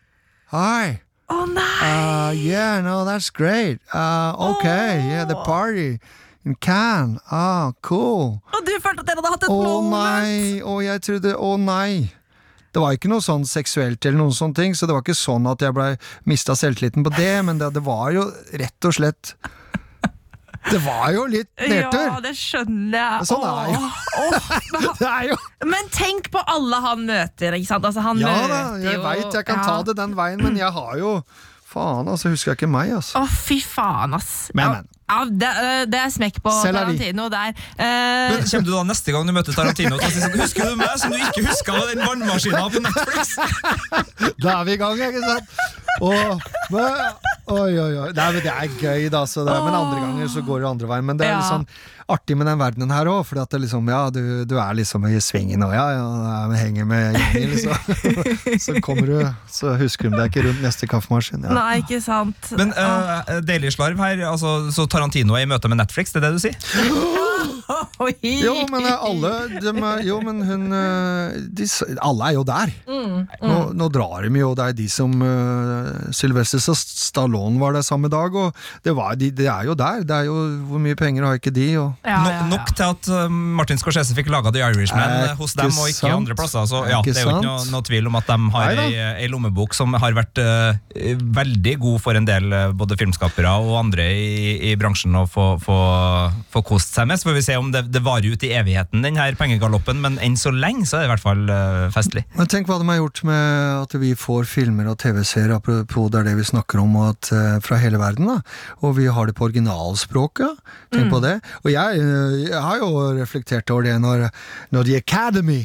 [0.54, 1.00] hei.
[1.32, 1.86] Å nei!
[1.86, 3.80] Uh, yeah, no, that's great.
[3.94, 5.98] Uh, okay, yeah, the party
[6.44, 7.20] in Cannes.
[7.30, 8.40] Ah, cool.
[8.52, 9.94] Og du følte at dere hadde hatt et Å moment!
[9.94, 12.10] nei, og jeg trodde Å nei.
[12.74, 15.46] Det var ikke noe sånn seksuelt eller noen sånne ting, så det var ikke sånn
[15.46, 15.92] at jeg ble
[16.26, 18.24] mista selvtilliten på det, men det, det var jo
[18.58, 19.36] rett og slett
[20.64, 22.06] Det var jo litt nedtur.
[22.06, 23.26] Ja, det skjønner jeg.
[23.28, 23.80] Sånn er jo.
[24.24, 25.40] Åh, men, han, Det er jo
[25.74, 27.88] men tenk på alle han møter, ikke sant?
[27.88, 29.66] Altså, han Ja da, jeg veit jeg kan ja.
[29.66, 31.18] ta det den veien, men jeg har jo
[31.74, 33.18] Faen, altså, husker jeg ikke meg, altså.
[33.18, 34.52] Å, fy faen, ass.
[34.54, 34.93] Men, men.
[35.04, 35.48] Ja, det,
[35.92, 36.78] det er smekk på Selv.
[36.78, 37.50] Tarantino der.
[37.76, 40.70] Eh, Men Kommer du da neste gang du møter Tarantino til å si sånn Husker
[40.70, 43.34] du meg som du ikke huska den vannmaskina på Netflix?
[44.44, 45.52] Da er vi i gang, ikke sant?
[46.02, 46.40] Og,
[46.72, 46.96] men,
[47.52, 48.08] oi, oi, oi.
[48.16, 49.20] Nei, men det er gøy, da.
[49.30, 51.06] Så det, men andre ganger så går det andre veien.
[51.12, 51.44] Men det er Ja.
[51.52, 51.68] sånn
[52.10, 55.16] artig med den verdenen her òg, for det liksom, ja, du, du er liksom i
[55.24, 56.06] svingen og ja, ja,
[56.58, 57.74] henger med gjengen, liksom.
[58.64, 59.18] Så kommer du,
[59.50, 61.44] så husker de deg ikke rundt neste kaffemaskin.
[61.44, 61.54] Ja.
[61.56, 62.50] Nei, ikke sant.
[62.58, 66.28] Men uh, Deilig slarv her, altså, så Tarantino er i møte med Netflix, det er
[66.28, 66.58] det du sier?
[68.24, 69.30] Jo, men eh, alle
[69.62, 71.66] dem er, Jo, men hun eh, de,
[72.04, 72.72] Alle er jo der.
[72.84, 78.10] Nå, nå drar de jo, det er de som uh, Sylvester Stallone var der samme
[78.12, 78.52] dag, og
[78.84, 80.04] det, var, de, det er jo der.
[80.04, 80.36] Det er jo
[80.68, 81.68] Hvor mye penger har ikke de?
[81.80, 82.46] Og, Ja, No, ja, ja.
[82.48, 86.06] Nok til at uh, Martin Scorsese fikk laga The Irishman eh, hos dem og ikke
[86.06, 86.16] sant?
[86.16, 86.66] andre plasser.
[86.70, 88.90] Så ja, det er jo ikke noe, noe tvil om at de har ei,
[89.24, 93.76] ei lommebok som har vært uh, veldig god for en del eh, både filmskapere og
[93.80, 95.78] andre i, i bransjen å få, få,
[96.52, 97.20] få kost seg med.
[97.20, 100.18] Så får vi se om det, det varer ut i evigheten, den her pengegaloppen, men
[100.24, 102.24] enn så lenge så er det i hvert fall uh, festlig.
[102.38, 106.22] Men tenk hva de har gjort med at vi får filmer og TV-serier, apropos det
[106.22, 108.30] er det vi snakker om, og at, uh, fra hele verden.
[108.30, 108.40] da
[108.84, 110.62] Og vi har det på originalspråket.
[110.94, 111.34] Tenk på det.
[111.64, 114.28] Og jeg, eh, jeg har jo reflektert over det når,
[114.74, 115.62] når The Academy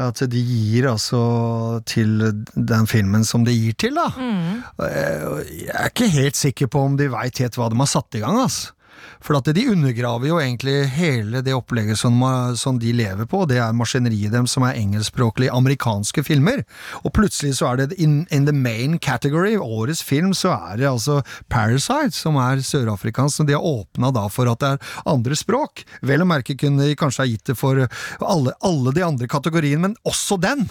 [0.00, 1.20] at de gir altså
[1.88, 2.20] til
[2.54, 4.06] den filmen som de gir til, da.
[4.16, 4.60] Mm.
[4.80, 8.22] Jeg er ikke helt sikker på om de veit helt hva de har satt i
[8.22, 8.72] gang, altså.
[9.20, 12.16] For at de undergraver jo egentlig hele det opplegget som,
[12.56, 16.64] som de lever på, det er maskineriet dem som er engelskspråklige amerikanske filmer.
[17.04, 20.90] Og plutselig så er det in, in the main category, årets film, så er det
[20.90, 21.20] altså
[21.52, 25.84] Parasite, som er sørafrikansk, og de har åpna da for at det er andre språk.
[26.06, 29.88] Vel å merke kunne de kanskje ha gitt det for alle, alle de andre kategoriene,
[29.88, 30.68] men også den!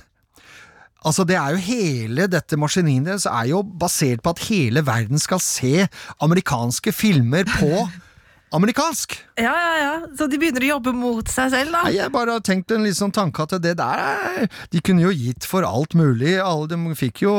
[0.99, 5.21] Altså, det er jo hele dette maskineriet deres er jo basert på at hele verden
[5.21, 5.87] skal se
[6.19, 7.85] amerikanske filmer på
[8.55, 9.13] amerikansk!
[9.37, 9.91] Ja, ja, ja.
[10.17, 11.83] Så de begynner å jobbe mot seg selv, da.
[11.85, 15.03] Nei, jeg bare har tenkt en litt sånn tanke at det der er De kunne
[15.05, 17.35] jo gitt for alt mulig, alle de fikk jo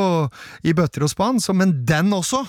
[0.63, 2.43] i bøtter og spann, så, men den også!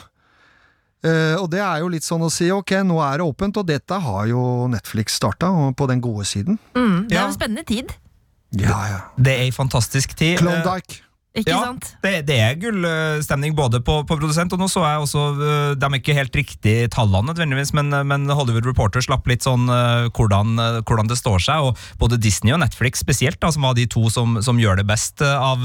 [1.02, 3.66] Uh, og det er jo litt sånn å si ok, nå er det åpent, og
[3.66, 6.60] dette har jo Netflix starta, på den gode siden.
[6.78, 7.26] Mm, det er Ja.
[7.26, 7.90] en spennende tid,
[8.54, 9.00] Ja, ja.
[9.16, 10.38] Det er ei fantastisk tid.
[10.38, 11.00] Klondyke.
[11.32, 11.86] Ikke Ja, sant?
[12.04, 15.86] det, det er gullstemning både på, på produsent, og nå så jeg også øh, De
[15.88, 20.10] er ikke helt riktige tallene, nødvendigvis, men, øh, men Hollywood Reporter slapp litt sånn øh,
[20.12, 21.70] hvordan, hvordan det står seg.
[21.70, 24.86] og Både Disney og Netflix spesielt, da, som var de to som, som gjør det
[24.90, 25.64] best av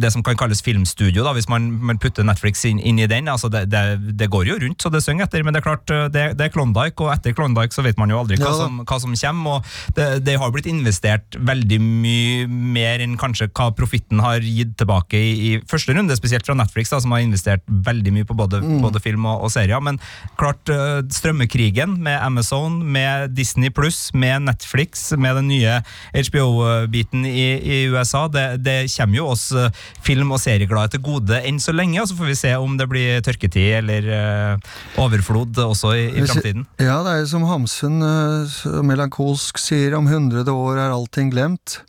[0.00, 3.28] det som kan kalles filmstudio, da, hvis man, man putter Netflix inn, inn i den.
[3.30, 3.84] altså det, det,
[4.18, 6.52] det går jo rundt, så det synger etter, men det er klart, det, det er
[6.54, 9.60] Klondyke, og etter Klondyke så vet man jo aldri hva, Ja som, hva som kommer.
[9.62, 14.74] og det, det har blitt investert veldig mye mer enn kanskje hva profitten har gitt
[14.80, 18.36] tilbake i, i første runde, spesielt fra Netflix, da, som har investert veldig mye på
[18.38, 19.80] både, både film og, og serier.
[19.84, 20.00] Men
[20.40, 25.78] klart, øh, strømmekrigen med Amazon, med Disney pluss, med Netflix, med den nye
[26.16, 29.70] HBO-biten i, i USA, det, det kommer jo oss øh,
[30.06, 32.88] film- og serieglade til gode enn så lenge, og så får vi se om det
[32.90, 36.66] blir tørketid eller øh, overflod også i, i framtiden.
[36.80, 41.80] Ja, det er jo som Hamsun eh, melankolsk sier, om hundrede år er allting glemt.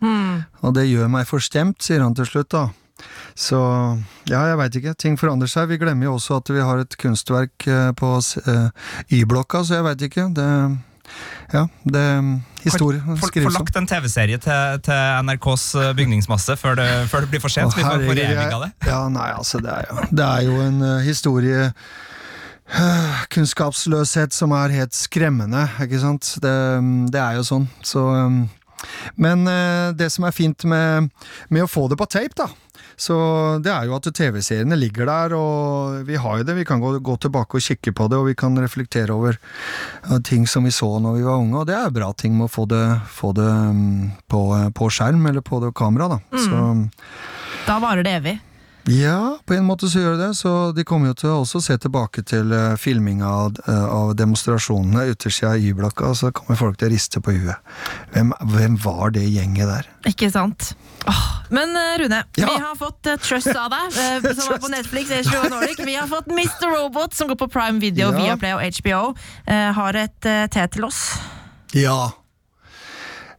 [0.66, 2.68] Og det gjør meg forstemt, sier han til slutt, da.
[3.38, 3.57] Så
[4.25, 4.95] ja, jeg veit ikke.
[4.97, 5.69] Ting forandrer seg.
[5.69, 9.89] Vi glemmer jo også at vi har et kunstverk eh, på eh, Y-blokka, så jeg
[9.91, 10.29] veit ikke.
[10.33, 10.51] Det
[11.53, 12.03] Ja, det
[12.65, 17.31] Historie Folk får lagt en TV-serie til, til NRKs eh, bygningsmasse før det, før det
[17.31, 17.71] blir for sent.
[17.71, 18.73] Å, vi foreviga det.
[18.89, 21.69] Ja, nei, altså, det er jo, det er jo en uh, historie
[23.31, 26.33] Kunnskapsløshet som er helt skremmende, ikke sant?
[26.43, 26.55] Det,
[27.13, 27.69] det er jo sånn.
[27.85, 28.41] Så um,
[29.15, 31.11] Men eh, det som er fint med,
[31.49, 32.47] med å få det på tape, da,
[32.97, 33.15] så
[33.61, 36.55] det er jo at TV-seriene ligger der, og vi har jo det.
[36.57, 40.17] Vi kan gå, gå tilbake og kikke på det, og vi kan reflektere over eh,
[40.25, 42.53] ting som vi så når vi var unge, og det er bra ting med å
[42.53, 44.03] få det, få det mm,
[44.34, 44.43] på,
[44.78, 46.21] på skjerm, eller på det kamera, da.
[46.41, 46.63] Så
[47.67, 48.38] Da varer det evig.
[48.88, 51.59] Ja, på en måte så gjør det det, så de kommer jo til å også
[51.65, 56.77] se tilbake til uh, filminga av, eh, av demonstrasjonene yttersida av Y-blokka, så kommer folk
[56.79, 57.59] til å riste på huet.
[58.13, 59.89] Hvem, hvem var det gjenget der?
[60.07, 60.69] Ikke sant?
[61.07, 62.47] Åh, men eh, Rune, Ja.
[62.53, 65.11] vi har fått eh, Trust av deg, eh, som er på Netflix.
[65.27, 65.83] HBO Nordic.
[65.88, 66.67] Vi har fått Mr.
[66.71, 68.17] Robot, som går på Prime Video, Ja.
[68.35, 69.03] Viaplay og HBO.
[69.47, 71.03] Eh, har et eh, te til oss.
[71.75, 72.09] Ja.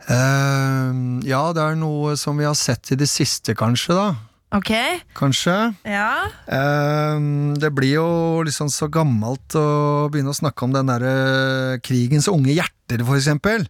[0.09, 0.93] Eh,
[1.29, 4.09] ja, det er noe som vi har sett i det siste, kanskje, da.
[4.57, 4.71] Ok?
[5.19, 5.55] Kanskje.
[5.85, 6.25] Ja.
[6.49, 8.07] Um, det blir jo
[8.47, 13.67] liksom så gammelt å begynne å snakke om den derre krigens unge hjerter, for eksempel.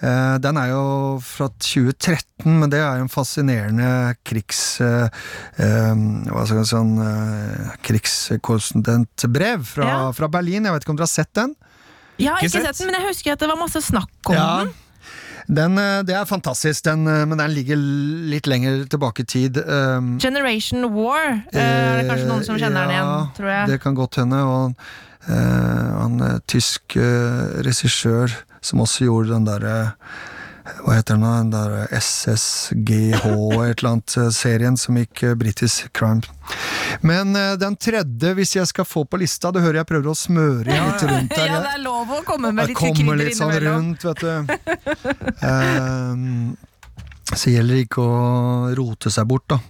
[0.00, 0.84] Uh, den er jo
[1.26, 3.90] fra 2013, men det er jo en fascinerende
[4.22, 4.62] krigs...
[4.78, 5.10] Uh,
[5.58, 9.98] um, hva skal jeg si sånn uh, krigskorrespondentbrev fra, Ja.
[10.16, 10.64] fra Berlin.
[10.64, 11.56] Jeg vet ikke om dere har sett den?
[12.20, 12.76] Jeg har Ikke ikke sett.
[12.76, 14.48] sett den, men jeg husker at det var masse snakk om Ja.
[14.64, 14.72] den.
[15.50, 17.78] Den, eh, det er fantastisk, den, eh, men den ligger
[18.30, 19.58] litt lenger tilbake i tid.
[19.66, 21.42] Um, Generation War.
[21.52, 23.70] Eh, er det kanskje noen som kjenner den igjen, ja, tror jeg.
[23.72, 24.42] Det kan godt hende.
[24.46, 24.74] Og
[25.26, 28.30] eh, han tysk uh, regissør
[28.62, 29.76] som også gjorde den derre
[30.84, 31.26] hva heter den?
[31.26, 36.22] Den der SSGH et eller annet eh, serien som gikk uh, British Crime.
[37.06, 40.16] Men eh, den tredje, hvis jeg skal få på lista, det hører jeg prøver å
[40.18, 41.46] smøre litt rundt der.
[41.52, 44.34] Ja, det er lov å komme med litt kommer krydder litt sånn rundt, vet du.
[45.46, 46.58] Um,
[47.30, 48.20] så gjelder det ikke å
[48.74, 49.60] rote seg bort, da.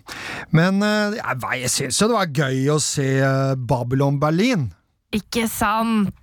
[0.57, 4.71] Men eh, jeg, jeg syns jo det var gøy å se eh, Babylon Berlin.
[5.13, 6.15] Ikke sant?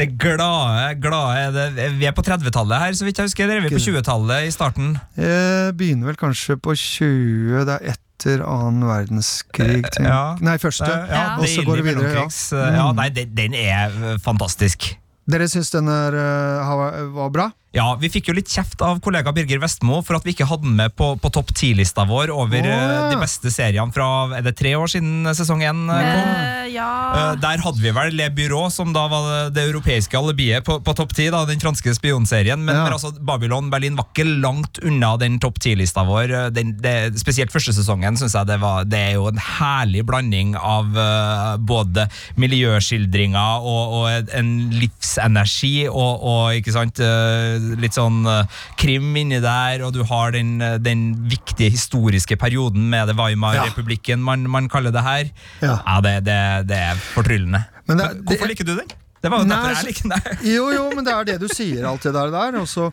[0.00, 3.50] Det glade, glade det, Vi er på 30-tallet her, så vidt jeg husker.
[3.50, 4.94] Dere er vi på 20-tallet i starten.
[5.20, 9.82] Jeg begynner vel kanskje på 20, det er etter annen verdenskrig.
[9.92, 10.22] tenk- ja.
[10.40, 10.88] Nei, første.
[10.88, 11.36] Ja, Ja.
[11.36, 12.24] Og så går det videre, ja.
[12.24, 12.74] Mm.
[12.80, 12.92] ja.
[12.96, 14.94] Nei, den, den er eh, fantastisk.
[15.30, 17.50] Dere syns den er, eh, var bra?
[17.70, 20.66] Ja, Vi fikk jo litt kjeft av kollega Birger Vestmo for at vi ikke hadde
[20.66, 23.04] den med på, på topp ti-lista vår over eh, ja.
[23.12, 24.08] de beste seriene fra
[24.38, 26.32] er det tre år siden sesong én eh, kom.
[26.34, 30.18] Eh, ja Eh, Der hadde vi vel Le Bureau, som da var det, det europeiske
[30.18, 31.28] alibiet på, på topp ti.
[31.30, 32.60] Den franske spionserien.
[32.64, 32.84] Men, Ja.
[32.84, 36.50] men altså, Babylon Berlin var ikke langt unna den topp ti-lista vår.
[36.54, 40.54] Den, det, spesielt første sesongen synes jeg det var Det er jo en herlig blanding
[40.56, 42.06] av uh, både
[42.40, 48.46] miljøskildringer og, og en livsenergi og, og ikke sant, eh, litt sånn eh,
[48.80, 54.22] krim inni der, og du har den, eh, den viktige historiske perioden med det Weimar-republikken
[54.24, 55.30] man, man kaller det her.
[55.62, 55.76] Ja.
[56.04, 56.38] det, det,
[56.70, 57.64] det er fortryllende.
[57.88, 58.90] Men det- Hvorfor liker du den?
[59.20, 60.38] Det var jo derfor jeg likte den.
[60.48, 62.30] Jo, jo, men det er det du sier, alt det der.
[62.32, 62.90] der og så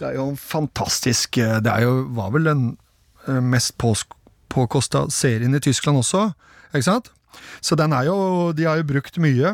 [0.00, 2.62] Det er jo en fantastisk eh, Det er jo, var vel den
[3.44, 3.76] mest
[4.50, 6.30] påkosta serien i Tyskland også,
[6.74, 7.10] ikke sant?
[7.62, 9.52] Så den er jo De har jo brukt mye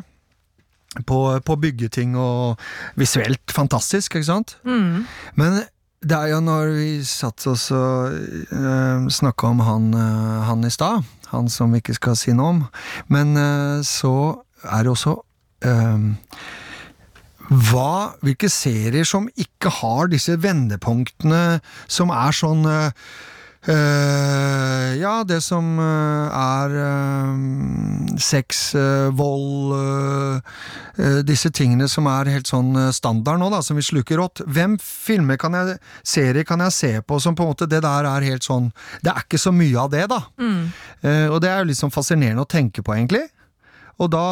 [1.05, 2.61] på, på å bygge ting og
[2.97, 4.57] visuelt fantastisk, ikke sant?
[5.36, 5.62] Men
[6.07, 8.14] det er jo når vi satt oss og
[8.53, 12.53] uh, snakka om han, eh, han i stad, han som vi ikke skal si noe
[12.53, 12.61] om,
[13.12, 14.12] men eh, så
[14.62, 15.16] er det også
[15.66, 16.07] eh,
[17.47, 17.94] hva,
[18.26, 22.66] hvilke serier som ikke har disse vendepunktene som er sånn
[23.73, 28.75] eh, ja, det som uh, er eh, sex,
[29.17, 29.75] vold
[31.29, 34.41] Disse tingene som er helt sånn standard nå, da, som vi sluker rått.
[34.49, 35.75] Hvem filmer kan jeg,
[36.07, 38.71] serier kan jeg se på som på en måte Det der er helt sånn
[39.05, 40.23] Det er ikke så mye av det, da.
[41.05, 43.27] Eh, og det er jo litt sånn fascinerende å tenke på, egentlig.
[44.01, 44.27] Og da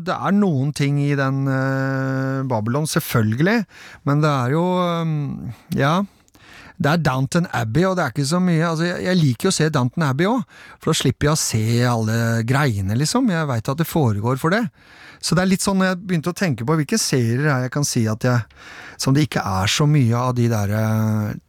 [0.00, 1.44] Det er noen ting i den
[2.48, 3.58] Babylon, selvfølgelig,
[4.08, 4.64] men det er jo
[5.02, 5.18] um,
[5.76, 5.98] Ja.
[6.78, 9.50] Det er Downton Abbey, og det er ikke så mye altså Jeg, jeg liker jo
[9.50, 10.44] å se Downton Abbey òg,
[10.78, 13.30] for da slipper jeg å se alle greiene, liksom.
[13.34, 14.62] Jeg veit at det foregår for det.
[15.18, 17.86] Så det er litt sånn jeg begynte å tenke på hvilke serier er jeg kan
[17.86, 18.44] si at jeg
[19.02, 20.82] Som det ikke er så mye av de derre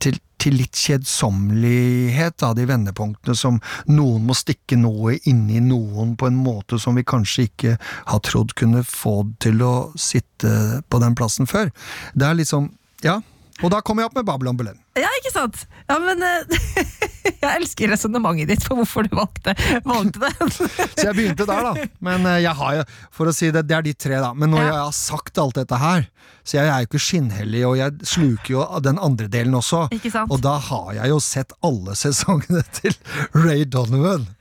[0.01, 3.57] til, til litt kjedsommelighet av de vendepunktene som
[3.89, 8.53] noen må stikke noe inni noen på en måte som vi kanskje ikke har trodd
[8.57, 11.73] kunne få til å sitte på den plassen før.
[12.13, 12.71] Det er liksom
[13.05, 13.21] Ja.
[13.59, 14.77] Og da kommer jeg opp med Babylon Berlin.
[14.97, 15.65] Ja, ikke sant?
[15.89, 16.59] Ja, men eh,
[17.39, 19.53] Jeg elsker resonnementet ditt for hvorfor du valgte,
[19.85, 20.31] valgte det.
[20.97, 21.85] Så jeg begynte der, da.
[22.03, 22.85] Men eh, jeg har jo,
[23.15, 24.33] for å si det, det er de tre, da.
[24.35, 24.71] Men når Ja.
[24.73, 26.07] jeg har sagt alt dette her,
[26.49, 29.83] så jeg er jo ikke skinnhellig, og jeg sluker jo den andre delen også.
[29.93, 30.31] Ikke sant?
[30.33, 32.95] Og da har jeg jo sett alle sesongene til
[33.37, 34.25] Ray Donovan.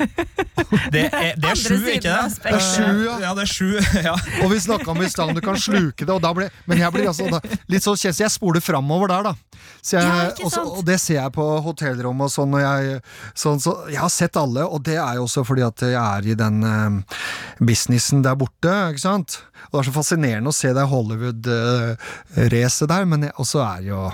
[0.92, 2.38] Det er, det er sju, ikke det?
[2.42, 3.14] Det er sju, ja.
[3.22, 3.68] Ja, det er sju.
[4.04, 4.12] Ja.
[4.44, 6.80] Og vi snakka om i stad om du kan sluke det, og da ble, men
[6.82, 7.40] jeg blir altså da,
[7.72, 9.60] litt så kjent, så jeg spoler framover der, da.
[9.84, 13.00] Så jeg, også, og det ser jeg på hotellrom og sånn, og jeg,
[13.38, 16.30] sånn så, jeg har sett alle, og det er jo også fordi at jeg er
[16.30, 17.18] i den uh,
[17.60, 19.40] businessen der borte, ikke sant?
[19.68, 24.06] Og det er så fascinerende å se det Hollywood-racet der, men også er jo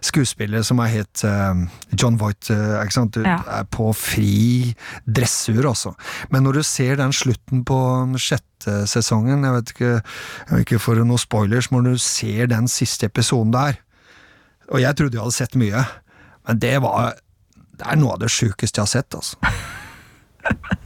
[0.00, 1.54] skuespillere som er helt uh,
[1.92, 3.14] John Voight, uh, ikke sant?
[3.16, 3.38] Du Ja.
[3.60, 4.74] er på fri
[5.06, 5.92] dressur, også.
[6.32, 7.76] Men når du ser den slutten på
[8.16, 12.48] sjette sesongen, jeg vet ikke, jeg vil ikke for noen spoilers, men når du ser
[12.50, 13.76] den siste episoden der,
[14.70, 15.84] og jeg trodde jeg hadde sett mye,
[16.48, 17.18] men det var
[17.80, 19.36] Det er noe av det sjukeste jeg har sett, altså.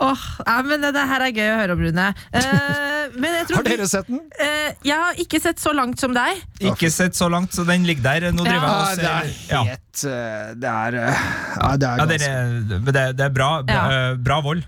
[0.00, 2.06] Åh, ja, men det, det her er gøy å høre om, Rune.
[2.36, 4.20] Eh, men jeg, tror Har dere sett den?
[4.40, 6.42] Eh, jeg har ikke sett så langt som deg.
[6.70, 8.28] Ikke sett så langt, så den ligger der.
[8.36, 9.62] Nå driver jeg og det er ser ja.
[9.70, 11.24] helt eh, Det er eh,
[11.56, 14.64] Ja, det er ganske ja, det, er- det er bra, bra, eh, bra vold.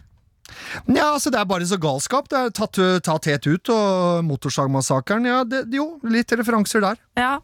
[0.87, 2.28] Ja, altså Det er bare så galskap.
[2.33, 7.01] Det er tatt, tatt helt ut, og Motorsagmassakren Ja, det, jo, litt referanser der.
[7.18, 7.35] Ja.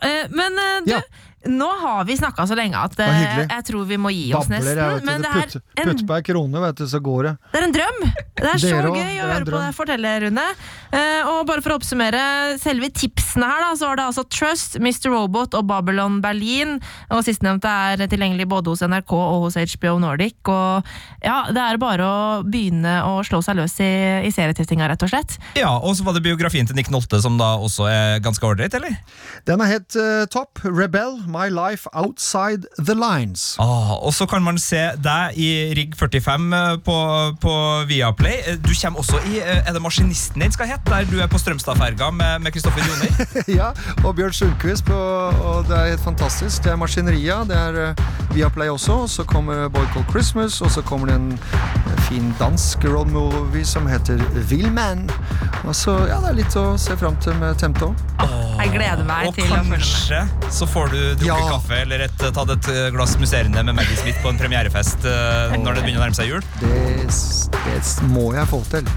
[0.00, 1.02] Eh, men eh, du, Ja.
[1.48, 4.60] Nå har vi snakka så lenge at eh, jeg tror vi må gi oss Babler,
[4.60, 4.80] nesten.
[4.80, 5.04] Jeg.
[5.08, 7.32] Men Det det er, putt, en, putt på ei krone, vet du, så går det.
[7.52, 8.02] det er en drøm!
[8.40, 10.44] Det er så Dere også, gøy det å er en høre på deg fortelle, Rune.
[10.96, 12.22] Eh, og bare for å oppsummere
[12.60, 15.10] selve tipsene her, da, så var det altså Trust, Mr.
[15.12, 16.78] Robot og Babylon Berlin.
[17.12, 20.38] Og Sistnevnte er tilgjengelig både hos NRK og hos HBO Nordic.
[20.48, 20.92] Og
[21.24, 23.90] ja, det er bare å begynne å slå seg løs i,
[24.28, 25.36] i serietestinga, rett og slett.
[25.58, 28.76] Ja, Og så var det biografien til Nick Nolte, som da også er ganske ålreit,
[28.76, 28.96] eller?
[29.48, 30.64] Den er helt uh, topp.
[30.64, 33.56] Rebel, My Life Outside The Lines.
[33.62, 36.96] Ah, og så kan man se deg i Rigg 45 eh, på,
[37.42, 37.54] på
[37.88, 38.40] Viaplay.
[38.46, 40.90] Eh, Du kommer også i eh, Er det Maskinisten din skal hete?
[40.90, 43.10] Der du er på Strømstadferga med med Kristoffer Joner.
[43.60, 43.70] ja,
[44.04, 46.64] og Bjørn Sundquist, på, og det er helt fantastisk.
[46.64, 47.94] Det er Maskineria, det er
[48.34, 48.92] Viaplay også.
[48.92, 51.38] og Så kommer Boy Called Christmas, og så kommer det en
[52.08, 54.20] fin dansk roadmovie som heter
[54.50, 55.04] Villman.
[55.66, 57.92] Og så, ja, det er litt å se fram til med Temto.
[58.60, 59.80] Jeg gleder meg Og til å følge med.
[59.80, 61.36] kanskje så får du drukket Ja.
[61.54, 65.56] kaffe eller et, tatt et eh, glass musserende med Maggie Smith på en premierefest eh,
[65.56, 66.44] når det begynner å nærme seg jul.
[66.60, 67.08] Det,
[67.64, 68.88] det må jeg få til.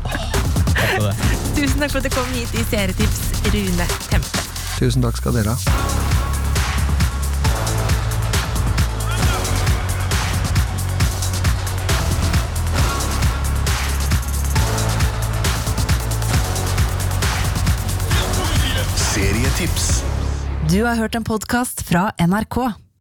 [1.55, 3.21] Tusen takk for at du kom hit i Serietips,
[3.53, 4.43] Rune Tempe.
[4.79, 6.22] Tusen takk skal dere ha.
[20.73, 22.55] Du har hørt en podkast fra NRK.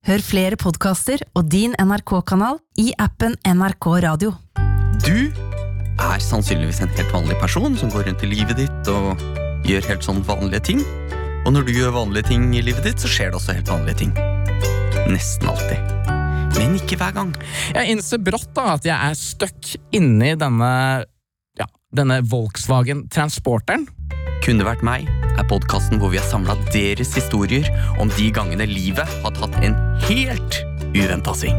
[0.04, 4.34] Hør flere podkaster og din NRK-kanal i appen NRK Radio.
[5.00, 9.24] Du er sannsynligvis en helt vanlig person som går rundt i livet ditt og
[9.64, 10.82] gjør helt sånn vanlige ting.
[11.46, 14.02] Og når du gjør vanlige ting i livet ditt, så skjer det også helt vanlige
[14.02, 14.12] ting.
[15.08, 16.12] Nesten alltid.
[16.58, 17.32] Men ikke hver gang.
[17.72, 20.74] Jeg innser brått da at jeg er stuck inni denne,
[21.56, 23.88] ja, denne Volkswagen Transporteren.
[24.42, 25.08] Kunne vært meg
[25.38, 27.68] er podkasten hvor vi har samla deres historier
[28.02, 29.76] om de gangene livet har tatt en
[30.08, 30.58] helt
[30.92, 31.58] uventa sving.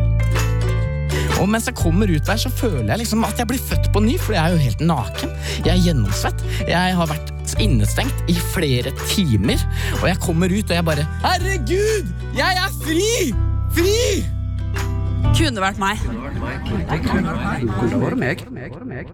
[1.42, 4.04] Og mens jeg kommer ut der, så føler jeg liksom at jeg blir født på
[4.06, 5.34] ny, for jeg er jo helt naken.
[5.66, 6.44] Jeg er gjennomsvett.
[6.70, 9.60] Jeg har vært innestengt i flere timer,
[10.00, 12.14] og jeg kommer ut og jeg bare Herregud!
[12.38, 13.34] Jeg er fri!
[13.76, 14.24] Fri!
[15.34, 16.00] Kunne vært meg.
[17.04, 18.18] Kunne vært
[18.86, 19.12] meg.